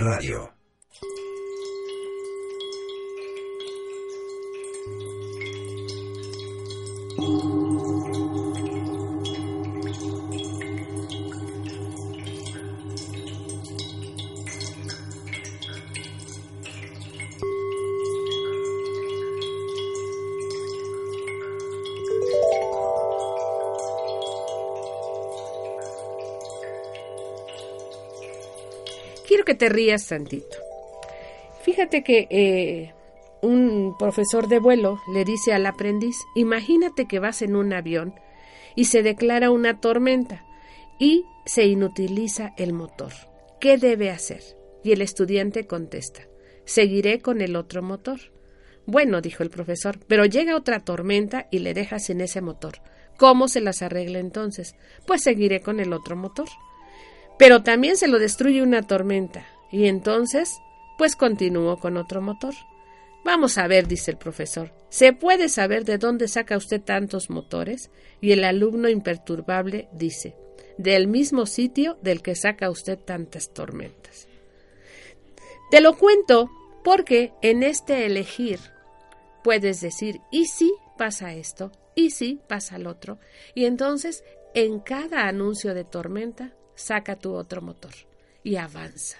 Radio. 0.03 0.53
Te 29.63 29.69
rías 29.69 30.07
tantito. 30.07 30.57
Fíjate 31.61 32.03
que 32.03 32.27
eh, 32.29 32.93
un 33.41 33.95
profesor 33.97 34.49
de 34.49 34.59
vuelo 34.59 34.99
le 35.13 35.23
dice 35.23 35.53
al 35.53 35.65
aprendiz, 35.65 36.17
imagínate 36.35 37.07
que 37.07 37.19
vas 37.19 37.41
en 37.41 37.55
un 37.55 37.71
avión 37.71 38.13
y 38.75 38.85
se 38.85 39.03
declara 39.03 39.51
una 39.51 39.79
tormenta 39.79 40.45
y 40.99 41.23
se 41.45 41.65
inutiliza 41.65 42.53
el 42.57 42.73
motor. 42.73 43.13
¿Qué 43.61 43.77
debe 43.77 44.09
hacer? 44.09 44.41
Y 44.83 44.91
el 44.91 45.01
estudiante 45.01 45.65
contesta, 45.65 46.27
seguiré 46.65 47.21
con 47.21 47.39
el 47.39 47.55
otro 47.55 47.81
motor. 47.81 48.19
Bueno, 48.85 49.21
dijo 49.21 49.43
el 49.43 49.49
profesor, 49.49 49.97
pero 50.09 50.25
llega 50.25 50.57
otra 50.57 50.81
tormenta 50.81 51.47
y 51.51 51.59
le 51.59 51.73
dejas 51.73 52.09
en 52.09 52.19
ese 52.19 52.41
motor. 52.41 52.81
¿Cómo 53.17 53.47
se 53.47 53.61
las 53.61 53.81
arregla 53.81 54.19
entonces? 54.19 54.75
Pues 55.07 55.23
seguiré 55.23 55.61
con 55.61 55.79
el 55.79 55.93
otro 55.93 56.17
motor. 56.17 56.49
Pero 57.39 57.63
también 57.63 57.95
se 57.95 58.09
lo 58.09 58.19
destruye 58.19 58.61
una 58.61 58.81
tormenta. 58.81 59.45
Y 59.73 59.87
entonces, 59.87 60.61
pues 60.99 61.15
continúo 61.15 61.79
con 61.79 61.97
otro 61.97 62.21
motor. 62.21 62.53
Vamos 63.25 63.57
a 63.57 63.65
ver, 63.65 63.87
dice 63.87 64.11
el 64.11 64.17
profesor. 64.17 64.71
¿Se 64.89 65.13
puede 65.13 65.49
saber 65.49 65.83
de 65.83 65.97
dónde 65.97 66.27
saca 66.27 66.57
usted 66.57 66.79
tantos 66.79 67.31
motores? 67.31 67.89
Y 68.21 68.33
el 68.33 68.43
alumno 68.43 68.87
imperturbable 68.87 69.89
dice, 69.91 70.35
del 70.77 71.07
mismo 71.07 71.47
sitio 71.47 71.97
del 72.03 72.21
que 72.21 72.35
saca 72.35 72.69
usted 72.69 72.99
tantas 72.99 73.51
tormentas. 73.51 74.27
Te 75.71 75.81
lo 75.81 75.97
cuento 75.97 76.51
porque 76.83 77.33
en 77.41 77.63
este 77.63 78.05
elegir 78.05 78.59
puedes 79.43 79.81
decir, 79.81 80.21
¿y 80.31 80.45
si 80.45 80.71
pasa 80.99 81.33
esto? 81.33 81.71
¿Y 81.95 82.11
si 82.11 82.39
pasa 82.47 82.75
el 82.75 82.85
otro? 82.85 83.17
Y 83.55 83.65
entonces 83.65 84.23
en 84.53 84.81
cada 84.81 85.27
anuncio 85.27 85.73
de 85.73 85.83
tormenta 85.83 86.53
saca 86.75 87.15
tu 87.15 87.33
otro 87.33 87.63
motor 87.63 87.93
y 88.43 88.57
avanza. 88.57 89.17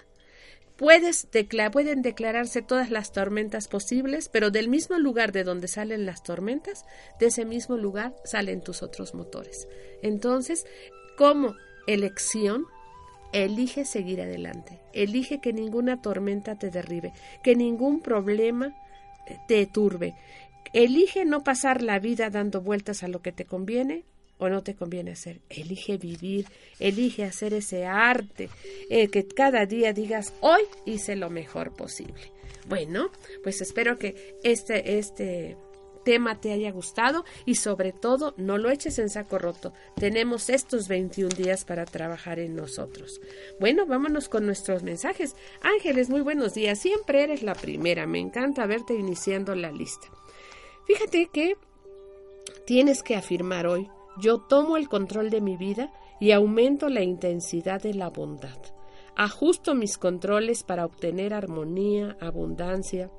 Puedes 0.78 1.28
pueden 1.72 2.02
declararse 2.02 2.62
todas 2.62 2.90
las 2.90 3.12
tormentas 3.12 3.68
posibles, 3.68 4.28
pero 4.30 4.50
del 4.50 4.70
mismo 4.70 4.98
lugar 4.98 5.32
de 5.32 5.44
donde 5.44 5.68
salen 5.68 6.06
las 6.06 6.24
tormentas, 6.24 6.86
de 7.20 7.28
ese 7.28 7.46
mismo 7.46 7.78
lugar 7.78 8.16
salen 8.26 8.62
tus 8.62 8.82
otros 8.82 9.14
motores. 9.14 9.68
Entonces, 10.02 10.66
como 11.16 11.56
elección, 11.86 12.66
elige 13.34 13.86
seguir 13.86 14.22
adelante, 14.22 14.80
elige 14.94 15.42
que 15.42 15.54
ninguna 15.54 16.02
tormenta 16.02 16.58
te 16.58 16.70
derribe, 16.70 17.14
que 17.44 17.56
ningún 17.56 18.02
problema 18.02 18.76
te 19.48 19.66
turbe. 19.68 20.16
Elige 20.74 21.24
no 21.26 21.44
pasar 21.44 21.84
la 21.84 22.00
vida 22.00 22.30
dando 22.32 22.62
vueltas 22.62 23.04
a 23.04 23.08
lo 23.08 23.22
que 23.22 23.32
te 23.32 23.46
conviene, 23.46 24.06
o 24.44 24.50
no 24.50 24.64
te 24.64 24.76
conviene 24.76 25.12
hacer. 25.12 25.40
Elige 25.50 25.98
vivir, 25.98 26.48
elige 26.80 27.24
hacer 27.24 27.54
ese 27.54 27.86
arte, 27.86 28.50
eh, 28.90 29.08
que 29.08 29.26
cada 29.26 29.66
día 29.66 29.94
digas, 29.94 30.34
hoy 30.42 30.62
hice 30.86 31.16
lo 31.16 31.30
mejor 31.30 31.74
posible. 31.74 32.32
Bueno, 32.68 33.10
pues 33.44 33.62
espero 33.62 33.98
que 33.98 34.38
este, 34.44 34.98
este 34.98 35.58
tema 36.04 36.40
te 36.40 36.52
haya 36.52 36.72
gustado 36.72 37.24
y 37.46 37.56
sobre 37.56 37.94
todo 37.94 38.34
no 38.38 38.58
lo 38.58 38.70
eches 38.70 39.00
en 39.00 39.10
saco 39.10 39.40
roto. 39.40 39.74
Tenemos 39.96 40.50
estos 40.50 40.88
21 40.88 41.30
días 41.30 41.64
para 41.66 41.86
trabajar 41.86 42.40
en 42.40 42.56
nosotros. 42.56 43.22
Bueno, 43.60 43.86
vámonos 43.86 44.30
con 44.30 44.46
nuestros 44.46 44.84
mensajes. 44.84 45.36
Ángeles, 45.62 46.10
muy 46.10 46.22
buenos 46.22 46.54
días. 46.54 46.80
Siempre 46.80 47.24
eres 47.24 47.44
la 47.44 47.56
primera. 47.56 48.06
Me 48.06 48.20
encanta 48.20 48.66
verte 48.66 48.94
iniciando 48.94 49.56
la 49.56 49.72
lista. 49.72 50.08
Fíjate 50.86 51.30
que 51.32 51.56
tienes 52.66 53.04
que 53.04 53.16
afirmar 53.16 53.68
hoy 53.68 53.90
yo 54.18 54.40
tomo 54.40 54.78
el 54.78 54.90
control 54.90 55.30
de 55.30 55.42
mi 55.42 55.58
vida 55.58 55.92
y 56.20 56.32
aumento 56.32 56.90
la 56.90 57.04
intensidad 57.04 57.82
de 57.82 57.94
la 57.94 58.10
bondad. 58.10 58.58
Ajusto 59.16 59.76
mis 59.76 59.98
controles 59.98 60.64
para 60.64 60.86
obtener 60.86 61.34
armonía, 61.34 62.18
abundancia, 62.20 63.12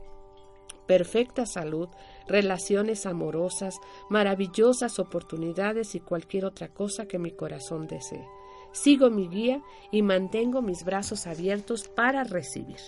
perfecta 0.87 1.47
salud, 1.47 1.89
relaciones 2.27 3.07
amorosas, 3.07 3.77
maravillosas 4.11 4.99
oportunidades 4.99 5.95
y 5.95 6.01
cualquier 6.01 6.47
otra 6.47 6.69
cosa 6.69 7.07
que 7.07 7.19
mi 7.19 7.31
corazón 7.31 7.87
desee. 7.87 8.27
Sigo 8.73 9.09
mi 9.09 9.29
guía 9.29 9.63
y 9.93 10.03
mantengo 10.03 10.61
mis 10.61 10.85
brazos 10.85 11.27
abiertos 11.29 11.89
para 11.89 12.25
recibir. 12.25 12.81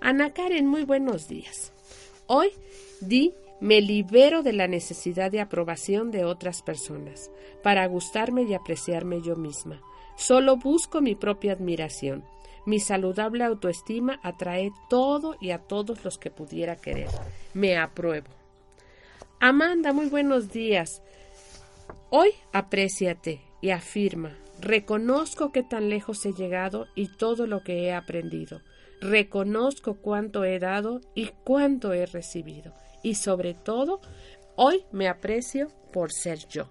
Ana 0.00 0.32
Karen, 0.32 0.66
muy 0.66 0.84
buenos 0.84 1.28
días. 1.28 1.72
Hoy 2.26 2.50
di 3.00 3.34
me 3.60 3.80
libero 3.80 4.42
de 4.42 4.52
la 4.52 4.68
necesidad 4.68 5.30
de 5.30 5.40
aprobación 5.40 6.10
de 6.10 6.24
otras 6.24 6.62
personas, 6.62 7.30
para 7.62 7.86
gustarme 7.86 8.42
y 8.42 8.54
apreciarme 8.54 9.22
yo 9.22 9.36
misma. 9.36 9.80
Solo 10.16 10.56
busco 10.56 11.00
mi 11.00 11.14
propia 11.14 11.52
admiración. 11.52 12.24
Mi 12.66 12.80
saludable 12.80 13.44
autoestima 13.44 14.18
atrae 14.22 14.72
todo 14.90 15.36
y 15.40 15.50
a 15.50 15.58
todos 15.58 16.04
los 16.04 16.18
que 16.18 16.30
pudiera 16.30 16.76
querer. 16.76 17.08
Me 17.54 17.78
apruebo. 17.78 18.28
Amanda, 19.40 19.92
muy 19.92 20.06
buenos 20.06 20.50
días. 20.50 21.02
Hoy 22.10 22.30
apréciate 22.52 23.40
y 23.60 23.70
afirma. 23.70 24.36
Reconozco 24.60 25.52
que 25.52 25.62
tan 25.62 25.90
lejos 25.90 26.24
he 26.26 26.32
llegado 26.32 26.86
y 26.94 27.08
todo 27.08 27.46
lo 27.46 27.62
que 27.62 27.84
he 27.84 27.92
aprendido. 27.92 28.62
Reconozco 29.00 29.96
cuánto 29.96 30.44
he 30.44 30.58
dado 30.58 31.00
y 31.14 31.30
cuánto 31.44 31.92
he 31.92 32.06
recibido 32.06 32.72
y 33.02 33.14
sobre 33.14 33.54
todo, 33.54 34.00
hoy 34.56 34.84
me 34.92 35.08
aprecio 35.08 35.68
por 35.92 36.12
ser 36.12 36.38
yo. 36.48 36.68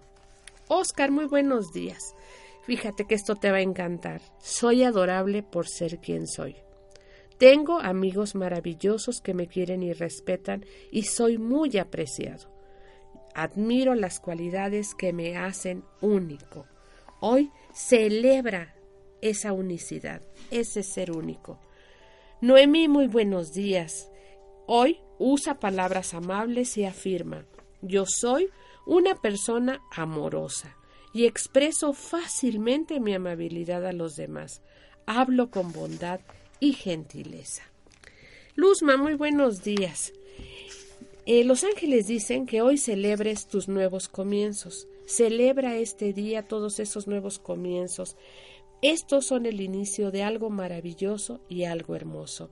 Oscar, 0.67 1.11
muy 1.11 1.25
buenos 1.25 1.73
días. 1.73 2.15
Fíjate 2.63 3.05
que 3.05 3.15
esto 3.15 3.35
te 3.35 3.51
va 3.51 3.57
a 3.57 3.61
encantar. 3.61 4.21
Soy 4.39 4.83
adorable 4.83 5.43
por 5.43 5.67
ser 5.67 5.99
quien 5.99 6.27
soy. 6.27 6.55
Tengo 7.37 7.79
amigos 7.79 8.33
maravillosos 8.33 9.21
que 9.21 9.33
me 9.33 9.47
quieren 9.47 9.83
y 9.83 9.93
respetan 9.93 10.65
y 10.91 11.03
soy 11.03 11.37
muy 11.37 11.77
apreciado. 11.77 12.49
Admiro 13.35 13.93
las 13.93 14.19
cualidades 14.19 14.95
que 14.95 15.11
me 15.11 15.37
hacen 15.37 15.83
único. 16.01 16.65
Hoy 17.19 17.51
celebra 17.73 18.75
esa 19.21 19.51
unicidad, 19.51 20.21
ese 20.49 20.81
ser 20.81 21.11
único. 21.11 21.59
Noemí, 22.41 22.87
muy 22.87 23.07
buenos 23.07 23.53
días. 23.53 24.09
Hoy 24.65 24.99
usa 25.19 25.59
palabras 25.59 26.13
amables 26.13 26.77
y 26.77 26.85
afirma 26.85 27.45
yo 27.87 28.05
soy 28.07 28.49
una 28.85 29.15
persona 29.15 29.81
amorosa 29.91 30.75
y 31.13 31.25
expreso 31.25 31.93
fácilmente 31.93 32.99
mi 32.99 33.13
amabilidad 33.13 33.85
a 33.85 33.93
los 33.93 34.15
demás. 34.15 34.61
Hablo 35.05 35.49
con 35.49 35.71
bondad 35.71 36.19
y 36.59 36.73
gentileza. 36.73 37.63
Luzma, 38.55 38.97
muy 38.97 39.13
buenos 39.13 39.63
días. 39.63 40.13
Eh, 41.25 41.43
los 41.43 41.63
ángeles 41.63 42.07
dicen 42.07 42.45
que 42.45 42.61
hoy 42.61 42.77
celebres 42.77 43.47
tus 43.47 43.67
nuevos 43.67 44.07
comienzos. 44.07 44.87
Celebra 45.05 45.77
este 45.77 46.11
día 46.11 46.47
todos 46.47 46.79
esos 46.79 47.07
nuevos 47.07 47.39
comienzos. 47.39 48.17
Estos 48.81 49.25
son 49.25 49.45
el 49.45 49.61
inicio 49.61 50.11
de 50.11 50.23
algo 50.23 50.49
maravilloso 50.49 51.39
y 51.49 51.63
algo 51.63 51.95
hermoso. 51.95 52.49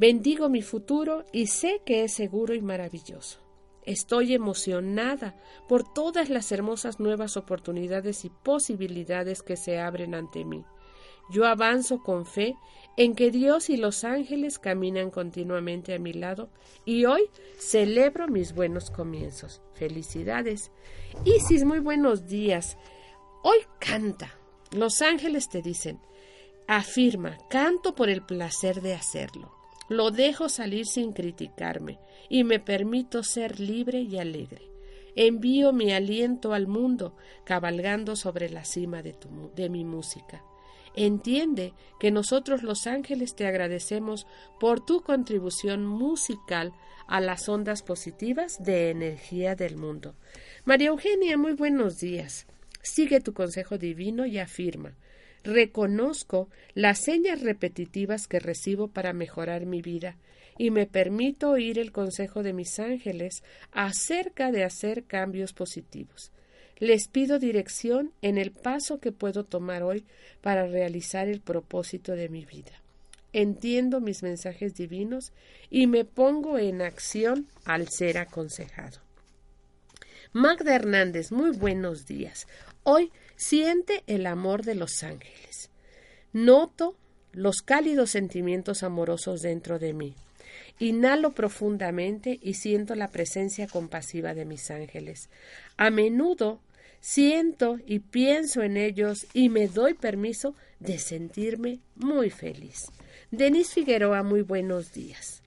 Bendigo 0.00 0.48
mi 0.48 0.62
futuro 0.62 1.26
y 1.30 1.48
sé 1.48 1.82
que 1.84 2.04
es 2.04 2.14
seguro 2.14 2.54
y 2.54 2.62
maravilloso. 2.62 3.38
Estoy 3.84 4.32
emocionada 4.32 5.38
por 5.68 5.92
todas 5.92 6.30
las 6.30 6.52
hermosas 6.52 7.00
nuevas 7.00 7.36
oportunidades 7.36 8.24
y 8.24 8.30
posibilidades 8.30 9.42
que 9.42 9.58
se 9.58 9.78
abren 9.78 10.14
ante 10.14 10.46
mí. 10.46 10.64
Yo 11.30 11.44
avanzo 11.44 12.02
con 12.02 12.24
fe 12.24 12.56
en 12.96 13.14
que 13.14 13.30
Dios 13.30 13.68
y 13.68 13.76
los 13.76 14.02
ángeles 14.04 14.58
caminan 14.58 15.10
continuamente 15.10 15.92
a 15.92 15.98
mi 15.98 16.14
lado 16.14 16.48
y 16.86 17.04
hoy 17.04 17.28
celebro 17.58 18.26
mis 18.26 18.54
buenos 18.54 18.90
comienzos. 18.90 19.60
Felicidades. 19.74 20.70
Isis, 21.26 21.62
muy 21.64 21.80
buenos 21.80 22.26
días. 22.26 22.78
Hoy 23.42 23.58
canta. 23.78 24.34
Los 24.70 25.02
ángeles 25.02 25.50
te 25.50 25.60
dicen, 25.60 26.00
afirma, 26.66 27.36
canto 27.50 27.94
por 27.94 28.08
el 28.08 28.22
placer 28.22 28.80
de 28.80 28.94
hacerlo. 28.94 29.59
Lo 29.90 30.12
dejo 30.12 30.48
salir 30.48 30.86
sin 30.86 31.12
criticarme 31.12 31.98
y 32.28 32.44
me 32.44 32.60
permito 32.60 33.24
ser 33.24 33.58
libre 33.58 34.00
y 34.00 34.18
alegre. 34.18 34.70
Envío 35.16 35.72
mi 35.72 35.92
aliento 35.92 36.54
al 36.54 36.68
mundo 36.68 37.16
cabalgando 37.42 38.14
sobre 38.14 38.50
la 38.50 38.64
cima 38.64 39.02
de, 39.02 39.16
de 39.56 39.68
mi 39.68 39.84
música. 39.84 40.44
Entiende 40.94 41.74
que 41.98 42.12
nosotros 42.12 42.62
los 42.62 42.86
ángeles 42.86 43.34
te 43.34 43.48
agradecemos 43.48 44.28
por 44.60 44.78
tu 44.78 45.02
contribución 45.02 45.84
musical 45.84 46.72
a 47.08 47.20
las 47.20 47.48
ondas 47.48 47.82
positivas 47.82 48.62
de 48.62 48.90
energía 48.90 49.56
del 49.56 49.76
mundo. 49.76 50.14
María 50.64 50.90
Eugenia, 50.90 51.36
muy 51.36 51.54
buenos 51.54 51.98
días. 51.98 52.46
Sigue 52.80 53.20
tu 53.20 53.34
consejo 53.34 53.76
divino 53.76 54.24
y 54.24 54.38
afirma 54.38 54.94
reconozco 55.44 56.48
las 56.74 56.98
señas 56.98 57.40
repetitivas 57.42 58.26
que 58.26 58.40
recibo 58.40 58.88
para 58.88 59.12
mejorar 59.12 59.66
mi 59.66 59.82
vida 59.82 60.16
y 60.58 60.70
me 60.70 60.86
permito 60.86 61.50
oír 61.50 61.78
el 61.78 61.92
consejo 61.92 62.42
de 62.42 62.52
mis 62.52 62.78
ángeles 62.78 63.42
acerca 63.72 64.52
de 64.52 64.64
hacer 64.64 65.04
cambios 65.04 65.52
positivos. 65.52 66.32
Les 66.78 67.08
pido 67.08 67.38
dirección 67.38 68.12
en 68.22 68.38
el 68.38 68.52
paso 68.52 69.00
que 69.00 69.12
puedo 69.12 69.44
tomar 69.44 69.82
hoy 69.82 70.04
para 70.40 70.66
realizar 70.66 71.28
el 71.28 71.40
propósito 71.40 72.12
de 72.12 72.28
mi 72.28 72.44
vida. 72.44 72.72
entiendo 73.32 74.00
mis 74.00 74.22
mensajes 74.22 74.74
divinos 74.74 75.32
y 75.70 75.86
me 75.86 76.04
pongo 76.04 76.58
en 76.58 76.82
acción 76.82 77.46
al 77.64 77.88
ser 77.88 78.18
aconsejado. 78.18 78.98
Magda 80.32 80.74
Hernández, 80.74 81.32
muy 81.32 81.50
buenos 81.50 82.06
días. 82.06 82.46
Hoy 82.82 83.12
siente 83.40 84.04
el 84.06 84.26
amor 84.26 84.64
de 84.64 84.74
los 84.74 85.02
ángeles. 85.02 85.70
Noto 86.34 86.94
los 87.32 87.62
cálidos 87.62 88.10
sentimientos 88.10 88.82
amorosos 88.82 89.40
dentro 89.40 89.78
de 89.78 89.94
mí. 89.94 90.14
Inhalo 90.78 91.30
profundamente 91.30 92.38
y 92.42 92.54
siento 92.54 92.94
la 92.94 93.08
presencia 93.08 93.66
compasiva 93.66 94.34
de 94.34 94.44
mis 94.44 94.70
ángeles. 94.70 95.30
A 95.78 95.88
menudo 95.88 96.60
siento 97.00 97.78
y 97.86 98.00
pienso 98.00 98.62
en 98.62 98.76
ellos 98.76 99.26
y 99.32 99.48
me 99.48 99.68
doy 99.68 99.94
permiso 99.94 100.54
de 100.78 100.98
sentirme 100.98 101.80
muy 101.94 102.28
feliz. 102.28 102.88
Denis 103.30 103.70
Figueroa, 103.70 104.22
muy 104.22 104.42
buenos 104.42 104.92
días. 104.92 105.42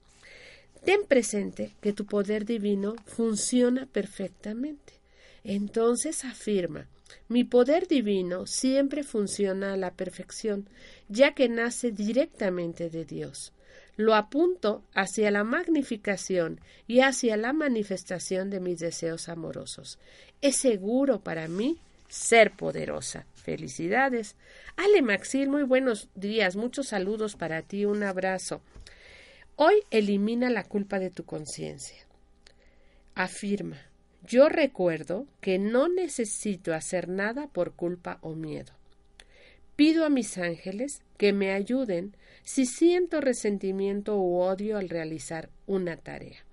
Ten 0.84 1.06
presente 1.08 1.74
que 1.80 1.94
tu 1.94 2.08
poder 2.08 2.46
divino 2.46 2.96
funciona 3.06 3.86
perfectamente. 3.86 4.94
Entonces 5.44 6.26
afirma, 6.26 6.88
mi 7.28 7.44
poder 7.44 7.88
divino 7.88 8.46
siempre 8.46 9.04
funciona 9.04 9.74
a 9.74 9.78
la 9.78 9.92
perfección, 9.92 10.68
ya 11.10 11.34
que 11.34 11.50
nace 11.50 11.92
directamente 11.92 12.90
de 12.90 13.06
Dios. 13.06 13.54
Lo 13.96 14.16
apunto 14.16 14.84
hacia 14.94 15.30
la 15.30 15.44
magnificación 15.44 16.60
y 16.88 17.02
hacia 17.02 17.38
la 17.38 17.54
manifestación 17.54 18.50
de 18.50 18.60
mis 18.60 18.80
deseos 18.80 19.30
amorosos. 19.30 20.00
Es 20.42 20.58
seguro 20.58 21.20
para 21.20 21.48
mí 21.48 21.78
ser 22.10 22.52
poderosa. 22.52 23.26
Felicidades. 23.34 24.36
Ale 24.78 25.02
Maxil, 25.02 25.50
muy 25.50 25.64
buenos 25.64 26.10
días, 26.16 26.56
muchos 26.56 26.88
saludos 26.88 27.36
para 27.36 27.62
ti, 27.62 27.86
un 27.86 28.04
abrazo. 28.04 28.62
Hoy 29.56 29.76
elimina 29.92 30.50
la 30.50 30.64
culpa 30.64 31.00
de 31.00 31.10
tu 31.10 31.26
conciencia. 31.26 32.08
Afirma, 33.16 33.78
yo 34.26 34.50
recuerdo 34.50 35.28
que 35.42 35.60
no 35.60 35.90
necesito 35.90 36.74
hacer 36.74 37.10
nada 37.10 37.48
por 37.48 37.74
culpa 37.74 38.20
o 38.22 38.36
miedo. 38.36 38.74
Pido 39.76 40.06
a 40.06 40.10
mis 40.10 40.38
ángeles 40.38 41.02
que 41.18 41.34
me 41.34 41.52
ayuden 41.52 42.16
si 42.44 42.66
siento 42.66 43.22
resentimiento 43.22 44.18
u 44.18 44.38
odio 44.38 44.78
al 44.78 44.90
realizar 44.90 45.50
una 45.66 45.98
tarea. 45.98 46.44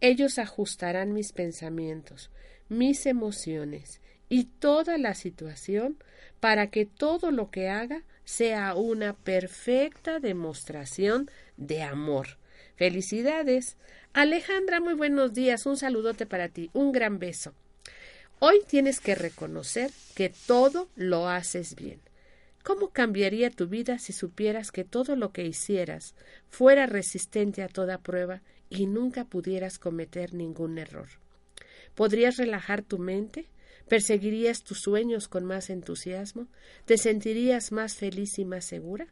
Ellos 0.00 0.38
ajustarán 0.38 1.12
mis 1.12 1.32
pensamientos, 1.32 2.30
mis 2.68 3.06
emociones 3.06 4.00
y 4.28 4.44
toda 4.44 4.98
la 4.98 5.14
situación 5.14 5.96
para 6.40 6.68
que 6.68 6.86
todo 6.86 7.30
lo 7.30 7.50
que 7.50 7.68
haga 7.68 8.02
sea 8.24 8.74
una 8.74 9.14
perfecta 9.14 10.20
demostración 10.20 11.30
de 11.56 11.82
amor. 11.82 12.38
Felicidades. 12.76 13.76
Alejandra, 14.18 14.80
muy 14.80 14.94
buenos 14.94 15.32
días. 15.32 15.64
Un 15.64 15.76
saludote 15.76 16.26
para 16.26 16.48
ti. 16.48 16.70
Un 16.72 16.90
gran 16.90 17.20
beso. 17.20 17.54
Hoy 18.40 18.58
tienes 18.66 18.98
que 18.98 19.14
reconocer 19.14 19.92
que 20.16 20.28
todo 20.28 20.88
lo 20.96 21.28
haces 21.28 21.76
bien. 21.76 22.00
¿Cómo 22.64 22.88
cambiaría 22.88 23.48
tu 23.50 23.68
vida 23.68 24.00
si 24.00 24.12
supieras 24.12 24.72
que 24.72 24.82
todo 24.82 25.14
lo 25.14 25.30
que 25.30 25.46
hicieras 25.46 26.16
fuera 26.48 26.86
resistente 26.86 27.62
a 27.62 27.68
toda 27.68 27.98
prueba 27.98 28.42
y 28.68 28.86
nunca 28.86 29.24
pudieras 29.24 29.78
cometer 29.78 30.34
ningún 30.34 30.78
error? 30.78 31.06
¿Podrías 31.94 32.38
relajar 32.38 32.82
tu 32.82 32.98
mente? 32.98 33.46
¿Perseguirías 33.86 34.64
tus 34.64 34.80
sueños 34.80 35.28
con 35.28 35.44
más 35.44 35.70
entusiasmo? 35.70 36.48
¿Te 36.86 36.98
sentirías 36.98 37.70
más 37.70 37.94
feliz 37.94 38.40
y 38.40 38.44
más 38.44 38.64
segura? 38.64 39.06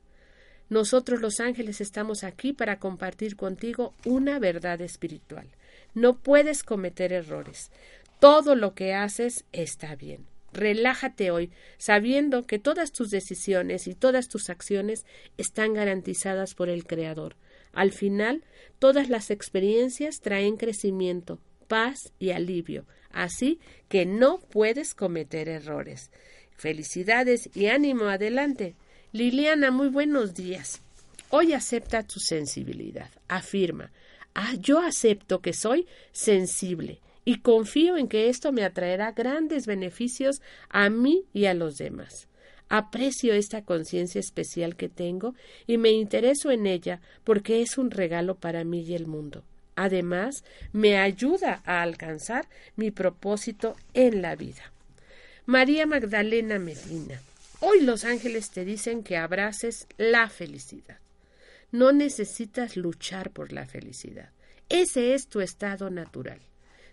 Nosotros 0.69 1.21
los 1.21 1.41
ángeles 1.41 1.81
estamos 1.81 2.25
aquí 2.25 2.53
para 2.53 2.79
compartir 2.79 3.37
contigo 3.37 3.95
una 4.05 4.39
verdad 4.39 4.81
espiritual. 4.81 5.49
No 5.95 6.19
puedes 6.19 6.63
cometer 6.63 7.13
errores. 7.13 7.71
Todo 8.19 8.55
lo 8.55 8.75
que 8.75 8.95
haces 8.95 9.45
está 9.53 9.95
bien. 9.95 10.27
Relájate 10.53 11.31
hoy, 11.31 11.51
sabiendo 11.77 12.47
que 12.47 12.59
todas 12.59 12.91
tus 12.91 13.11
decisiones 13.11 13.87
y 13.87 13.95
todas 13.95 14.29
tus 14.29 14.49
acciones 14.49 15.05
están 15.37 15.75
garantizadas 15.75 16.55
por 16.55 16.69
el 16.69 16.87
Creador. 16.87 17.37
Al 17.73 17.93
final, 17.93 18.43
todas 18.79 19.11
las 19.11 19.31
experiencias 19.31 20.21
traen 20.21 20.57
crecimiento, 20.57 21.39
paz 21.69 22.13
y 22.19 22.31
alivio, 22.31 22.87
así 23.11 23.61
que 23.89 24.07
no 24.07 24.39
puedes 24.39 24.95
cometer 24.95 25.49
errores. 25.49 26.11
Felicidades 26.57 27.51
y 27.55 27.67
ánimo 27.67 28.07
adelante. 28.07 28.75
Liliana, 29.17 29.71
muy 29.71 29.89
buenos 29.89 30.35
días. 30.35 30.83
Hoy 31.31 31.55
acepta 31.55 32.03
tu 32.03 32.21
sensibilidad. 32.21 33.09
Afirma, 33.29 33.91
ah, 34.35 34.53
yo 34.61 34.79
acepto 34.79 35.41
que 35.41 35.55
soy 35.55 35.87
sensible 36.13 37.01
y 37.25 37.39
confío 37.39 37.97
en 37.97 38.09
que 38.09 38.29
esto 38.29 38.53
me 38.53 38.63
atraerá 38.63 39.13
grandes 39.13 39.65
beneficios 39.65 40.43
a 40.69 40.91
mí 40.91 41.25
y 41.33 41.47
a 41.47 41.55
los 41.55 41.79
demás. 41.79 42.29
Aprecio 42.69 43.33
esta 43.33 43.63
conciencia 43.63 44.19
especial 44.19 44.77
que 44.77 44.91
tengo 44.91 45.35
y 45.67 45.79
me 45.79 45.93
intereso 45.93 46.51
en 46.51 46.67
ella 46.67 47.01
porque 47.25 47.63
es 47.63 47.79
un 47.79 47.91
regalo 47.91 48.35
para 48.35 48.65
mí 48.65 48.83
y 48.83 48.93
el 48.93 49.07
mundo. 49.07 49.45
Además, 49.77 50.45
me 50.75 50.99
ayuda 50.99 51.63
a 51.65 51.81
alcanzar 51.81 52.47
mi 52.77 52.91
propósito 52.91 53.77
en 53.95 54.21
la 54.21 54.37
vida. 54.37 54.73
María 55.47 55.87
Magdalena 55.87 56.59
Medina. 56.59 57.19
Hoy 57.61 57.81
los 57.81 58.05
ángeles 58.05 58.51
te 58.51 58.67
dicen 58.67 59.03
que 59.03 59.17
abraces 59.17 59.87
la 59.97 60.29
felicidad. 60.29 60.99
No 61.73 61.91
necesitas 61.93 62.77
luchar 62.77 63.31
por 63.31 63.51
la 63.53 63.65
felicidad. 63.65 64.31
Ese 64.69 65.15
es 65.15 65.29
tu 65.29 65.41
estado 65.41 65.89
natural. 65.89 66.41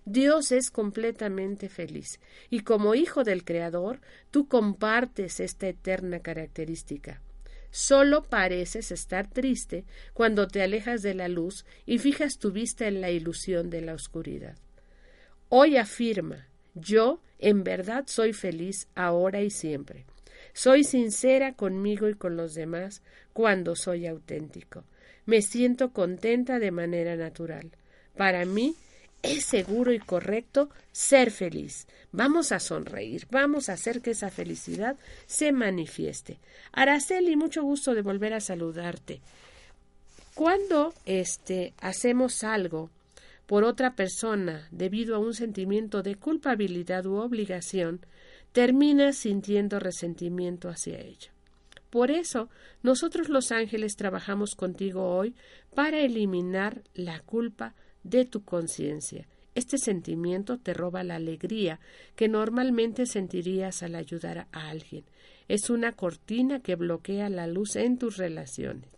Dios 0.05 0.53
es 0.53 0.71
completamente 0.71 1.67
feliz 1.67 2.19
y 2.49 2.61
como 2.61 2.95
hijo 2.95 3.23
del 3.23 3.43
Creador 3.43 3.99
tú 4.31 4.47
compartes 4.47 5.41
esta 5.41 5.67
eterna 5.67 6.19
característica. 6.19 7.21
Solo 7.69 8.23
pareces 8.23 8.91
estar 8.91 9.29
triste 9.29 9.83
cuando 10.13 10.47
te 10.47 10.61
alejas 10.61 11.01
de 11.01 11.13
la 11.13 11.27
luz 11.27 11.65
y 11.85 11.97
fijas 11.97 12.37
tu 12.37 12.51
vista 12.51 12.87
en 12.87 13.01
la 13.01 13.11
ilusión 13.11 13.69
de 13.69 13.81
la 13.81 13.93
oscuridad. 13.93 14.57
Hoy 15.49 15.75
afirma 15.75 16.47
yo 16.73 17.21
en 17.39 17.63
verdad 17.63 18.05
soy 18.07 18.31
feliz 18.31 18.87
ahora 18.95 19.41
y 19.41 19.49
siempre. 19.49 20.05
Soy 20.53 20.83
sincera 20.83 21.53
conmigo 21.53 22.07
y 22.07 22.13
con 22.15 22.37
los 22.37 22.53
demás 22.53 23.01
cuando 23.33 23.75
soy 23.75 24.07
auténtico. 24.07 24.83
Me 25.25 25.41
siento 25.41 25.91
contenta 25.91 26.59
de 26.59 26.71
manera 26.71 27.15
natural. 27.15 27.71
Para 28.15 28.45
mí 28.45 28.75
es 29.23 29.45
seguro 29.45 29.93
y 29.93 29.99
correcto 29.99 30.69
ser 30.91 31.31
feliz. 31.31 31.87
Vamos 32.11 32.51
a 32.51 32.59
sonreír, 32.59 33.25
vamos 33.31 33.69
a 33.69 33.73
hacer 33.73 34.01
que 34.01 34.11
esa 34.11 34.29
felicidad 34.29 34.97
se 35.25 35.51
manifieste. 35.51 36.37
Araceli, 36.73 37.35
mucho 37.35 37.63
gusto 37.63 37.95
de 37.95 38.01
volver 38.01 38.33
a 38.33 38.41
saludarte. 38.41 39.21
Cuando 40.35 40.93
este 41.05 41.73
hacemos 41.79 42.43
algo 42.43 42.89
por 43.47 43.63
otra 43.63 43.95
persona 43.95 44.67
debido 44.71 45.15
a 45.15 45.19
un 45.19 45.33
sentimiento 45.33 46.03
de 46.03 46.15
culpabilidad 46.15 47.05
u 47.05 47.15
obligación, 47.15 48.01
terminas 48.53 49.17
sintiendo 49.17 49.79
resentimiento 49.79 50.69
hacia 50.69 50.99
ello. 50.99 51.31
Por 51.89 52.09
eso, 52.09 52.49
nosotros 52.81 53.29
los 53.29 53.51
ángeles 53.51 53.95
trabajamos 53.95 54.55
contigo 54.55 55.15
hoy 55.15 55.35
para 55.75 55.99
eliminar 55.99 56.81
la 56.93 57.19
culpa 57.19 57.75
de 58.03 58.25
tu 58.25 58.43
conciencia. 58.43 59.27
Este 59.55 59.77
sentimiento 59.77 60.57
te 60.57 60.73
roba 60.73 61.03
la 61.03 61.15
alegría 61.15 61.79
que 62.15 62.27
normalmente 62.27 63.05
sentirías 63.05 63.83
al 63.83 63.95
ayudar 63.95 64.47
a 64.51 64.69
alguien. 64.69 65.03
Es 65.47 65.69
una 65.69 65.91
cortina 65.91 66.61
que 66.61 66.75
bloquea 66.75 67.29
la 67.29 67.45
luz 67.47 67.75
en 67.75 67.97
tus 67.97 68.17
relaciones. 68.17 68.89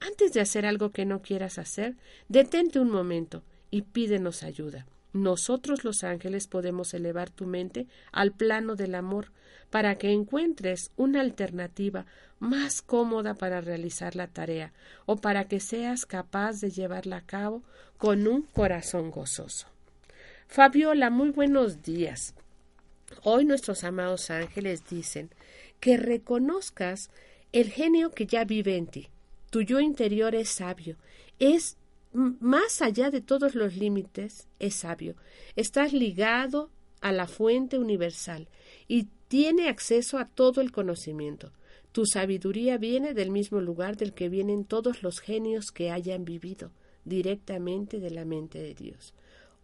Antes 0.00 0.32
de 0.32 0.40
hacer 0.40 0.64
algo 0.64 0.92
que 0.92 1.04
no 1.04 1.20
quieras 1.20 1.58
hacer, 1.58 1.96
detente 2.28 2.80
un 2.80 2.90
momento 2.90 3.44
y 3.70 3.82
pídenos 3.82 4.42
ayuda. 4.42 4.86
Nosotros 5.12 5.84
los 5.84 6.04
ángeles 6.04 6.46
podemos 6.46 6.94
elevar 6.94 7.30
tu 7.30 7.46
mente 7.46 7.86
al 8.12 8.32
plano 8.32 8.76
del 8.76 8.94
amor 8.94 9.32
para 9.70 9.96
que 9.98 10.12
encuentres 10.12 10.92
una 10.96 11.20
alternativa 11.20 12.06
más 12.38 12.80
cómoda 12.82 13.34
para 13.34 13.60
realizar 13.60 14.16
la 14.16 14.28
tarea 14.28 14.72
o 15.06 15.16
para 15.16 15.46
que 15.46 15.60
seas 15.60 16.06
capaz 16.06 16.60
de 16.60 16.70
llevarla 16.70 17.18
a 17.18 17.26
cabo 17.26 17.62
con 17.98 18.26
un 18.26 18.42
corazón 18.42 19.10
gozoso. 19.10 19.66
Fabiola, 20.48 21.10
muy 21.10 21.30
buenos 21.30 21.82
días. 21.82 22.34
Hoy 23.22 23.44
nuestros 23.44 23.84
amados 23.84 24.30
ángeles 24.30 24.88
dicen 24.88 25.30
que 25.80 25.96
reconozcas 25.96 27.10
el 27.52 27.70
genio 27.70 28.10
que 28.10 28.26
ya 28.26 28.44
vive 28.44 28.76
en 28.76 28.86
ti. 28.86 29.08
Tu 29.50 29.62
yo 29.62 29.80
interior 29.80 30.34
es 30.34 30.48
sabio, 30.48 30.96
es 31.38 31.76
más 32.12 32.82
allá 32.82 33.10
de 33.10 33.20
todos 33.20 33.54
los 33.54 33.76
límites, 33.76 34.48
es 34.58 34.74
sabio. 34.74 35.16
Estás 35.56 35.92
ligado 35.92 36.70
a 37.00 37.12
la 37.12 37.26
fuente 37.26 37.78
universal 37.78 38.48
y 38.88 39.08
tiene 39.28 39.68
acceso 39.68 40.18
a 40.18 40.26
todo 40.26 40.60
el 40.60 40.72
conocimiento. 40.72 41.52
Tu 41.92 42.06
sabiduría 42.06 42.78
viene 42.78 43.14
del 43.14 43.30
mismo 43.30 43.60
lugar 43.60 43.96
del 43.96 44.12
que 44.12 44.28
vienen 44.28 44.64
todos 44.64 45.02
los 45.02 45.20
genios 45.20 45.72
que 45.72 45.90
hayan 45.90 46.24
vivido, 46.24 46.72
directamente 47.04 48.00
de 48.00 48.10
la 48.10 48.24
mente 48.24 48.60
de 48.60 48.74
Dios. 48.74 49.14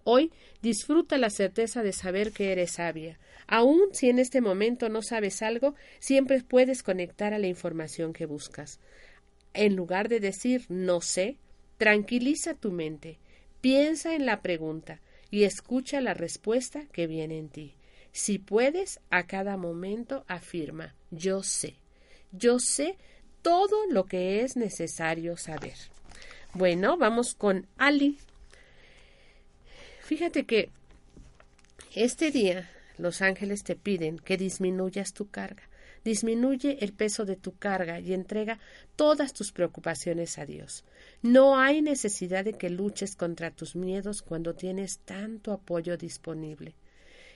Hoy 0.03 0.33
disfruta 0.63 1.19
la 1.19 1.31
certeza 1.31 1.83
de 1.83 1.93
saber 1.93 2.33
que 2.33 2.53
eres 2.53 2.73
sabia. 2.73 3.19
Aun 3.49 3.81
si 3.93 4.09
en 4.09 4.21
este 4.21 4.41
momento 4.41 4.89
no 4.89 5.03
sabes 5.03 5.43
algo, 5.43 5.75
siempre 5.99 6.43
puedes 6.43 6.85
conectar 6.85 7.35
a 7.35 7.39
la 7.39 7.49
información 7.49 8.13
que 8.13 8.27
buscas. 8.27 8.79
En 9.53 9.75
lugar 9.75 10.09
de 10.09 10.21
decir 10.21 10.65
no 10.69 11.01
sé, 11.01 11.39
tranquiliza 11.79 12.55
tu 12.55 12.73
mente, 12.73 13.19
piensa 13.61 14.15
en 14.15 14.27
la 14.27 14.43
pregunta 14.43 15.01
y 15.31 15.45
escucha 15.45 16.01
la 16.01 16.15
respuesta 16.15 16.87
que 16.93 17.07
viene 17.07 17.39
en 17.39 17.49
ti. 17.49 17.75
Si 18.13 18.39
puedes, 18.39 19.01
a 19.11 19.27
cada 19.27 19.57
momento 19.57 20.25
afirma 20.27 20.95
yo 21.11 21.43
sé. 21.43 21.75
Yo 22.33 22.59
sé 22.59 22.97
todo 23.43 23.87
lo 23.91 24.07
que 24.07 24.43
es 24.43 24.57
necesario 24.57 25.37
saber. 25.37 25.75
Bueno, 26.55 26.97
vamos 26.97 27.35
con 27.35 27.67
Ali. 27.77 28.19
Fíjate 30.01 30.45
que 30.45 30.71
este 31.95 32.31
día 32.31 32.71
los 32.99 33.23
ángeles 33.23 33.65
te 33.65 33.77
piden 33.77 34.19
que 34.19 34.37
disminuyas 34.37 35.13
tu 35.13 35.29
carga. 35.29 35.63
Disminuye 36.07 36.79
el 36.83 36.93
peso 36.93 37.25
de 37.25 37.35
tu 37.35 37.57
carga 37.57 37.99
y 37.99 38.15
entrega 38.15 38.61
todas 38.95 39.33
tus 39.33 39.51
preocupaciones 39.51 40.39
a 40.39 40.47
Dios. 40.47 40.85
No 41.21 41.59
hay 41.59 41.83
necesidad 41.83 42.45
de 42.45 42.53
que 42.53 42.71
luches 42.71 43.17
contra 43.17 43.51
tus 43.51 43.75
miedos 43.75 44.23
cuando 44.23 44.55
tienes 44.55 45.01
tanto 45.01 45.51
apoyo 45.51 45.97
disponible. 45.97 46.77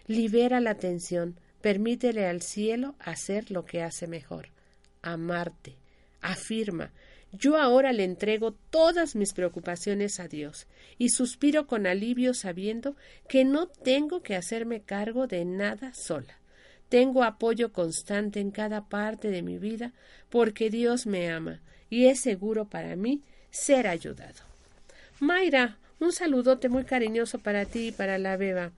Libera 0.06 0.60
la 0.60 0.76
tensión, 0.76 1.34
permítele 1.60 2.26
al 2.26 2.42
cielo 2.42 2.94
hacer 3.00 3.50
lo 3.50 3.64
que 3.64 3.82
hace 3.82 4.06
mejor, 4.06 4.50
amarte. 5.02 5.74
Afirma, 6.20 6.92
yo 7.32 7.56
ahora 7.56 7.92
le 7.92 8.04
entrego 8.04 8.52
todas 8.52 9.16
mis 9.16 9.32
preocupaciones 9.32 10.20
a 10.20 10.28
Dios 10.28 10.68
y 10.96 11.08
suspiro 11.08 11.66
con 11.66 11.88
alivio 11.88 12.34
sabiendo 12.34 12.94
que 13.28 13.44
no 13.44 13.66
tengo 13.66 14.22
que 14.22 14.36
hacerme 14.36 14.82
cargo 14.82 15.26
de 15.26 15.44
nada 15.44 15.92
sola. 15.92 16.39
Tengo 16.90 17.24
apoyo 17.24 17.72
constante 17.72 18.38
en 18.40 18.50
cada 18.50 18.90
parte 18.90 19.30
de 19.30 19.40
mi 19.40 19.56
vida 19.56 19.94
porque 20.28 20.68
Dios 20.68 21.06
me 21.06 21.30
ama 21.30 21.62
y 21.88 22.06
es 22.06 22.20
seguro 22.20 22.66
para 22.66 22.94
mí 22.96 23.22
ser 23.50 23.86
ayudado. 23.86 24.44
Mayra, 25.18 25.78
un 25.98 26.12
saludote 26.12 26.68
muy 26.68 26.84
cariñoso 26.84 27.38
para 27.38 27.64
ti 27.64 27.88
y 27.88 27.92
para 27.92 28.18
la 28.18 28.36
beba. 28.36 28.72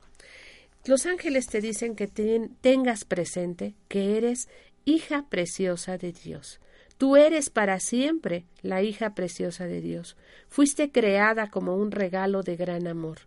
Los 0.85 1.07
ángeles 1.07 1.49
te 1.49 1.61
dicen 1.61 1.97
que 1.97 2.07
tengas 2.07 3.05
presente 3.05 3.75
que 3.89 4.17
eres 4.17 4.49
hija 4.85 5.27
preciosa 5.29 5.99
de 5.99 6.13
Dios 6.13 6.61
Tú 7.03 7.17
eres 7.17 7.51
para 7.51 7.81
siempre 7.81 8.45
la 8.61 8.81
hija 8.83 9.13
preciosa 9.13 9.67
de 9.67 9.81
Dios. 9.81 10.17
Fuiste 10.49 10.93
creada 10.93 11.51
como 11.51 11.75
un 11.75 11.91
regalo 11.91 12.45
de 12.45 12.55
gran 12.55 12.87
amor. 12.87 13.19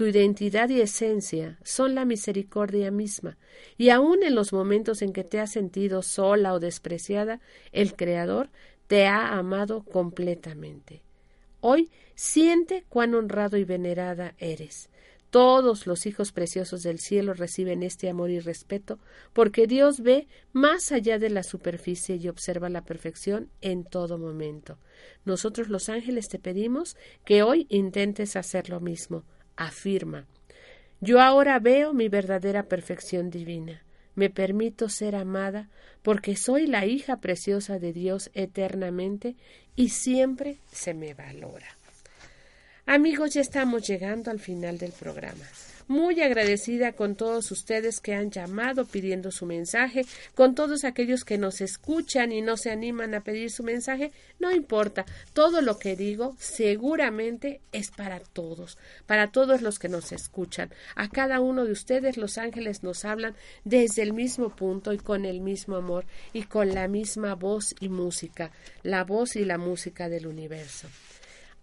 Tu 0.00 0.06
identidad 0.06 0.70
y 0.70 0.80
esencia 0.80 1.58
son 1.62 1.94
la 1.94 2.06
misericordia 2.06 2.90
misma, 2.90 3.36
y 3.76 3.90
aun 3.90 4.22
en 4.22 4.34
los 4.34 4.50
momentos 4.50 5.02
en 5.02 5.12
que 5.12 5.24
te 5.24 5.38
has 5.38 5.52
sentido 5.52 6.00
sola 6.00 6.54
o 6.54 6.58
despreciada, 6.58 7.38
el 7.70 7.94
Creador 7.96 8.48
te 8.86 9.06
ha 9.06 9.36
amado 9.36 9.84
completamente. 9.84 11.02
Hoy 11.60 11.90
siente 12.14 12.86
cuán 12.88 13.14
honrado 13.14 13.58
y 13.58 13.64
venerada 13.64 14.34
eres. 14.38 14.88
Todos 15.28 15.86
los 15.86 16.06
hijos 16.06 16.32
preciosos 16.32 16.82
del 16.82 16.98
cielo 16.98 17.34
reciben 17.34 17.82
este 17.82 18.08
amor 18.08 18.30
y 18.30 18.40
respeto, 18.40 19.00
porque 19.34 19.66
Dios 19.66 20.00
ve 20.00 20.28
más 20.54 20.92
allá 20.92 21.18
de 21.18 21.28
la 21.28 21.42
superficie 21.42 22.16
y 22.16 22.26
observa 22.28 22.70
la 22.70 22.86
perfección 22.86 23.50
en 23.60 23.84
todo 23.84 24.16
momento. 24.16 24.78
Nosotros 25.26 25.68
los 25.68 25.90
ángeles 25.90 26.30
te 26.30 26.38
pedimos 26.38 26.96
que 27.26 27.42
hoy 27.42 27.66
intentes 27.68 28.34
hacer 28.34 28.70
lo 28.70 28.80
mismo. 28.80 29.24
Afirma. 29.60 30.24
Yo 31.02 31.20
ahora 31.20 31.58
veo 31.58 31.92
mi 31.92 32.08
verdadera 32.08 32.62
perfección 32.62 33.28
divina. 33.28 33.82
Me 34.14 34.30
permito 34.30 34.88
ser 34.88 35.14
amada 35.14 35.68
porque 36.00 36.34
soy 36.34 36.66
la 36.66 36.86
hija 36.86 37.20
preciosa 37.20 37.78
de 37.78 37.92
Dios 37.92 38.30
eternamente 38.32 39.36
y 39.76 39.90
siempre 39.90 40.56
se 40.72 40.94
me 40.94 41.12
valora. 41.12 41.76
Amigos, 42.86 43.34
ya 43.34 43.42
estamos 43.42 43.86
llegando 43.86 44.30
al 44.30 44.40
final 44.40 44.78
del 44.78 44.92
programa. 44.92 45.44
Muy 45.90 46.20
agradecida 46.20 46.92
con 46.92 47.16
todos 47.16 47.50
ustedes 47.50 47.98
que 47.98 48.14
han 48.14 48.30
llamado 48.30 48.86
pidiendo 48.86 49.32
su 49.32 49.44
mensaje, 49.44 50.06
con 50.36 50.54
todos 50.54 50.84
aquellos 50.84 51.24
que 51.24 51.36
nos 51.36 51.60
escuchan 51.60 52.30
y 52.30 52.42
no 52.42 52.56
se 52.56 52.70
animan 52.70 53.12
a 53.12 53.24
pedir 53.24 53.50
su 53.50 53.64
mensaje, 53.64 54.12
no 54.38 54.52
importa, 54.52 55.04
todo 55.32 55.62
lo 55.62 55.80
que 55.80 55.96
digo 55.96 56.36
seguramente 56.38 57.60
es 57.72 57.90
para 57.90 58.20
todos, 58.20 58.78
para 59.06 59.32
todos 59.32 59.62
los 59.62 59.80
que 59.80 59.88
nos 59.88 60.12
escuchan. 60.12 60.70
A 60.94 61.08
cada 61.08 61.40
uno 61.40 61.64
de 61.64 61.72
ustedes 61.72 62.16
los 62.16 62.38
ángeles 62.38 62.84
nos 62.84 63.04
hablan 63.04 63.34
desde 63.64 64.02
el 64.02 64.12
mismo 64.12 64.50
punto 64.50 64.92
y 64.92 64.98
con 64.98 65.24
el 65.24 65.40
mismo 65.40 65.74
amor 65.74 66.04
y 66.32 66.44
con 66.44 66.72
la 66.72 66.86
misma 66.86 67.34
voz 67.34 67.74
y 67.80 67.88
música, 67.88 68.52
la 68.84 69.02
voz 69.02 69.34
y 69.34 69.44
la 69.44 69.58
música 69.58 70.08
del 70.08 70.28
universo. 70.28 70.86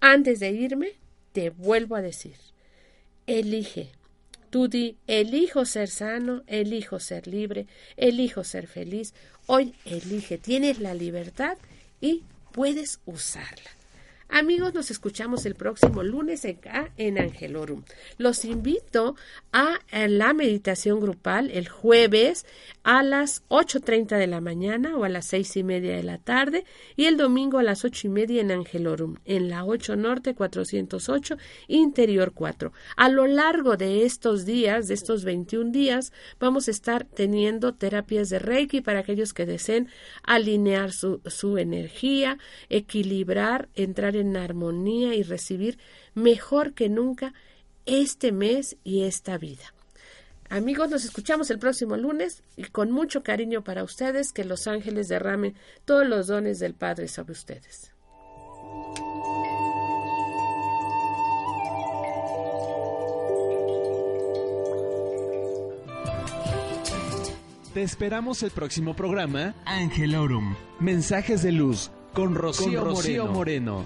Antes 0.01 0.41
de 0.41 0.51
irme, 0.51 0.91
te 1.31 1.49
vuelvo 1.49 1.95
a 1.95 2.01
decir, 2.01 2.35
elige. 3.25 3.93
Tú 4.49 4.67
di, 4.67 4.97
elijo 5.07 5.65
ser 5.65 5.89
sano, 5.89 6.43
elijo 6.47 6.99
ser 6.99 7.27
libre, 7.27 7.67
elijo 7.97 8.43
ser 8.43 8.67
feliz. 8.67 9.13
Hoy 9.45 9.73
elige, 9.85 10.37
tienes 10.37 10.79
la 10.79 10.93
libertad 10.93 11.57
y 12.01 12.23
puedes 12.51 12.99
usarla. 13.05 13.76
Amigos, 14.29 14.73
nos 14.73 14.91
escuchamos 14.91 15.45
el 15.45 15.55
próximo 15.55 16.03
lunes 16.03 16.43
acá 16.43 16.91
en 16.97 17.17
Angelorum. 17.17 17.83
Los 18.17 18.43
invito 18.43 19.15
a, 19.53 19.79
la 19.91 20.33
meditación 20.33 20.99
grupal 20.99 21.49
el 21.49 21.69
jueves 21.69 22.45
a 22.83 23.03
las 23.03 23.47
8.30 23.47 24.17
de 24.17 24.27
la 24.27 24.41
mañana 24.41 24.97
o 24.97 25.05
a 25.05 25.09
las 25.09 25.27
seis 25.27 25.55
y 25.55 25.63
media 25.63 25.95
de 25.95 26.03
la 26.03 26.17
tarde 26.17 26.65
y 26.97 27.05
el 27.05 27.15
domingo 27.15 27.57
a 27.57 27.63
las 27.63 27.85
ocho 27.85 28.07
y 28.07 28.09
media 28.09 28.41
en 28.41 28.51
Angelorum, 28.51 29.15
en 29.23 29.49
la 29.49 29.63
8 29.63 29.95
Norte 29.95 30.35
408, 30.35 31.37
Interior 31.69 32.33
4. 32.33 32.73
A 32.97 33.09
lo 33.09 33.27
largo 33.27 33.77
de 33.77 34.03
estos 34.03 34.45
días, 34.45 34.89
de 34.89 34.93
estos 34.93 35.23
21 35.23 35.71
días, 35.71 36.11
vamos 36.37 36.67
a 36.67 36.71
estar 36.71 37.05
teniendo 37.05 37.75
terapias 37.75 38.29
de 38.29 38.39
Reiki 38.39 38.81
para 38.81 38.99
aquellos 38.99 39.33
que 39.33 39.45
deseen 39.45 39.87
alinear 40.23 40.91
su, 40.91 41.21
su 41.25 41.57
energía, 41.57 42.37
equilibrar, 42.69 43.69
entrar 43.73 44.16
en 44.17 44.35
armonía 44.37 45.15
y 45.15 45.23
recibir 45.23 45.77
mejor 46.13 46.73
que 46.73 46.89
nunca 46.89 47.33
este 47.85 48.31
mes 48.31 48.77
y 48.83 49.03
esta 49.03 49.37
vida. 49.37 49.73
Amigos, 50.49 50.89
nos 50.89 51.03
escuchamos 51.03 51.49
el 51.49 51.59
próximo 51.59 51.97
lunes 51.97 52.43
y 52.55 52.63
con 52.63 52.91
mucho 52.91 53.21
cariño 53.21 53.63
para 53.63 53.83
ustedes 53.83 54.31
que 54.31 54.45
los 54.45 54.67
ángeles 54.67 55.09
derramen 55.09 55.55
todos 55.83 56.07
los 56.07 56.27
dones 56.27 56.59
del 56.59 56.73
Padre 56.73 57.07
sobre 57.07 57.33
ustedes. 57.33 57.91
Te 67.73 67.83
esperamos 67.83 68.41
el 68.41 68.49
próximo 68.49 68.95
programa 68.95 69.53
Angelorum. 69.65 70.55
Mensajes 70.79 71.43
de 71.43 71.51
luz 71.51 71.91
con 72.17 72.33
Rocío, 72.33 73.27
Moreno. 73.27 73.85